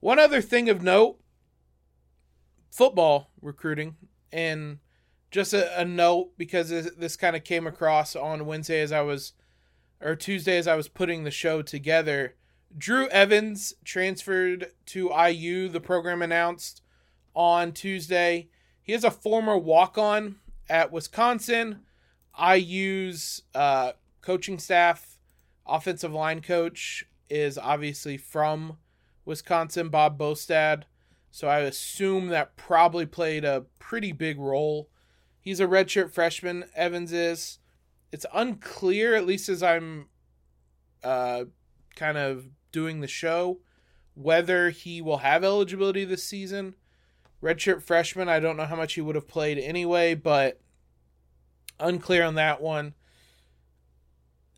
One 0.00 0.18
other 0.18 0.40
thing 0.40 0.68
of 0.68 0.82
note 0.82 1.18
football 2.70 3.30
recruiting, 3.42 3.96
and 4.32 4.78
just 5.34 5.52
a, 5.52 5.80
a 5.80 5.84
note 5.84 6.30
because 6.38 6.68
this, 6.68 6.92
this 6.96 7.16
kind 7.16 7.34
of 7.34 7.42
came 7.42 7.66
across 7.66 8.14
on 8.14 8.46
Wednesday 8.46 8.80
as 8.80 8.92
I 8.92 9.00
was, 9.00 9.32
or 10.00 10.14
Tuesday 10.14 10.56
as 10.58 10.68
I 10.68 10.76
was 10.76 10.86
putting 10.86 11.24
the 11.24 11.32
show 11.32 11.60
together. 11.60 12.36
Drew 12.78 13.08
Evans 13.08 13.74
transferred 13.84 14.70
to 14.86 15.10
IU, 15.12 15.68
the 15.68 15.80
program 15.80 16.22
announced 16.22 16.82
on 17.34 17.72
Tuesday. 17.72 18.48
He 18.80 18.92
is 18.92 19.02
a 19.02 19.10
former 19.10 19.58
walk 19.58 19.98
on 19.98 20.36
at 20.68 20.92
Wisconsin. 20.92 21.80
IU's 22.40 23.42
uh, 23.56 23.92
coaching 24.20 24.60
staff, 24.60 25.18
offensive 25.66 26.12
line 26.12 26.42
coach, 26.42 27.06
is 27.28 27.58
obviously 27.58 28.16
from 28.16 28.76
Wisconsin, 29.24 29.88
Bob 29.88 30.16
Bostad. 30.16 30.84
So 31.32 31.48
I 31.48 31.60
assume 31.60 32.28
that 32.28 32.56
probably 32.56 33.06
played 33.06 33.44
a 33.44 33.64
pretty 33.80 34.12
big 34.12 34.38
role. 34.38 34.90
He's 35.44 35.60
a 35.60 35.66
redshirt 35.66 36.10
freshman, 36.10 36.64
Evans 36.74 37.12
is. 37.12 37.58
It's 38.10 38.26
unclear, 38.32 39.14
at 39.14 39.26
least 39.26 39.48
as 39.48 39.62
I'm 39.62 40.08
uh, 41.02 41.44
kind 41.94 42.16
of 42.16 42.46
doing 42.72 43.00
the 43.00 43.06
show, 43.06 43.58
whether 44.14 44.70
he 44.70 45.02
will 45.02 45.18
have 45.18 45.44
eligibility 45.44 46.04
this 46.04 46.24
season. 46.24 46.74
Redshirt 47.42 47.82
freshman, 47.82 48.28
I 48.28 48.40
don't 48.40 48.56
know 48.56 48.64
how 48.64 48.76
much 48.76 48.94
he 48.94 49.02
would 49.02 49.16
have 49.16 49.28
played 49.28 49.58
anyway, 49.58 50.14
but 50.14 50.60
unclear 51.78 52.24
on 52.24 52.36
that 52.36 52.62
one 52.62 52.94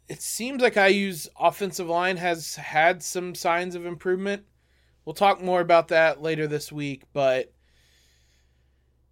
it 0.09 0.23
seems 0.23 0.63
like 0.63 0.77
IU's 0.77 1.29
offensive 1.39 1.89
line 1.89 2.17
has 2.17 2.57
had 2.57 3.03
some 3.03 3.35
signs 3.35 3.75
of 3.75 3.87
improvement. 3.87 4.45
We'll 5.05 5.15
talk 5.15 5.43
more 5.43 5.61
about 5.61 5.89
that 5.89 6.23
later 6.23 6.47
this 6.47 6.71
week, 6.71 7.05
but 7.13 7.53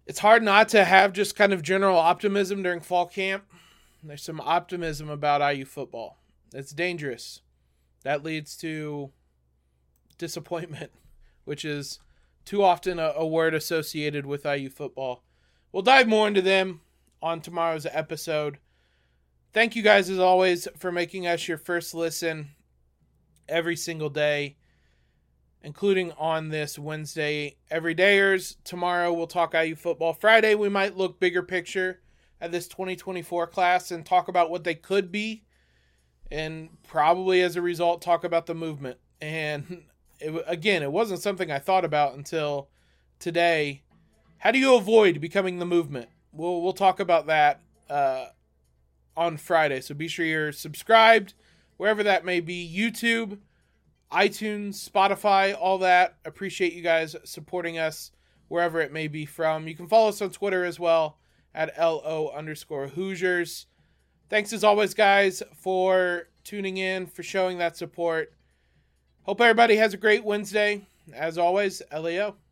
it's 0.05 0.19
hard 0.19 0.43
not 0.43 0.69
to 0.69 0.85
have 0.85 1.13
just 1.13 1.35
kind 1.35 1.53
of 1.53 1.61
general 1.61 1.97
optimism 1.97 2.63
during 2.63 2.79
fall 2.79 3.07
camp. 3.07 3.43
There's 4.03 4.23
some 4.23 4.39
optimism 4.39 5.09
about 5.09 5.55
IU 5.55 5.65
football. 5.65 6.19
It's 6.53 6.71
dangerous. 6.71 7.41
That 8.03 8.23
leads 8.23 8.55
to 8.57 9.11
disappointment, 10.17 10.91
which 11.45 11.65
is 11.65 11.99
too 12.45 12.63
often 12.63 12.99
a, 12.99 13.13
a 13.15 13.25
word 13.25 13.55
associated 13.55 14.25
with 14.25 14.45
IU 14.45 14.69
football. 14.69 15.23
We'll 15.71 15.81
dive 15.81 16.07
more 16.07 16.27
into 16.27 16.41
them 16.43 16.81
on 17.21 17.41
tomorrow's 17.41 17.87
episode. 17.87 18.59
Thank 19.53 19.75
you 19.75 19.81
guys, 19.81 20.09
as 20.09 20.19
always, 20.19 20.67
for 20.77 20.91
making 20.91 21.25
us 21.25 21.47
your 21.47 21.57
first 21.57 21.95
listen 21.95 22.49
every 23.49 23.75
single 23.75 24.09
day, 24.09 24.57
including 25.65 26.11
on 26.13 26.49
this 26.49 26.77
Wednesday 26.77 27.57
everydayers. 27.71 28.55
Tomorrow 28.63 29.11
we'll 29.11 29.25
talk 29.25 29.55
IU 29.55 29.75
football. 29.75 30.13
Friday 30.13 30.53
we 30.53 30.69
might 30.69 30.95
look 30.95 31.19
bigger 31.19 31.41
picture 31.41 32.01
at 32.39 32.51
this 32.51 32.67
2024 32.67 33.47
class 33.47 33.89
and 33.89 34.05
talk 34.05 34.27
about 34.27 34.51
what 34.51 34.63
they 34.63 34.75
could 34.75 35.11
be, 35.11 35.43
and 36.31 36.69
probably 36.83 37.41
as 37.41 37.55
a 37.55 37.61
result 37.61 38.03
talk 38.03 38.23
about 38.23 38.45
the 38.45 38.53
movement. 38.53 38.99
And 39.19 39.85
it, 40.19 40.43
again, 40.45 40.83
it 40.83 40.91
wasn't 40.91 41.21
something 41.21 41.49
I 41.49 41.59
thought 41.59 41.83
about 41.83 42.15
until 42.15 42.69
today. 43.19 43.81
How 44.37 44.51
do 44.51 44.59
you 44.59 44.75
avoid 44.75 45.19
becoming 45.19 45.57
the 45.57 45.65
movement? 45.65 46.09
We'll 46.31 46.61
we'll 46.61 46.73
talk 46.73 46.99
about 46.99 47.25
that. 47.25 47.59
Uh, 47.89 48.27
on 49.17 49.37
Friday. 49.37 49.79
So 49.79 49.95
be 49.95 50.07
sure 50.07 50.25
you're 50.25 50.51
subscribed 50.51 51.33
wherever 51.77 52.03
that 52.03 52.25
may 52.25 52.39
be 52.39 52.69
YouTube, 52.69 53.39
iTunes, 54.15 54.89
Spotify, 54.89 55.53
all 55.59 55.79
that. 55.79 56.15
Appreciate 56.23 56.71
you 56.71 56.81
guys 56.81 57.17
supporting 57.25 57.77
us 57.77 58.11
wherever 58.47 58.79
it 58.79 58.93
may 58.93 59.09
be 59.09 59.25
from. 59.25 59.67
You 59.67 59.75
can 59.75 59.87
follow 59.87 60.07
us 60.07 60.21
on 60.21 60.29
Twitter 60.29 60.63
as 60.63 60.79
well 60.79 61.17
at 61.53 61.77
LO 61.77 62.31
underscore 62.33 62.87
Hoosiers. 62.87 63.65
Thanks 64.29 64.53
as 64.53 64.63
always, 64.63 64.93
guys, 64.93 65.43
for 65.57 66.29
tuning 66.45 66.77
in, 66.77 67.07
for 67.07 67.23
showing 67.23 67.57
that 67.57 67.75
support. 67.75 68.33
Hope 69.23 69.41
everybody 69.41 69.75
has 69.75 69.93
a 69.93 69.97
great 69.97 70.23
Wednesday. 70.23 70.87
As 71.13 71.37
always, 71.37 71.81
LEO. 71.91 72.35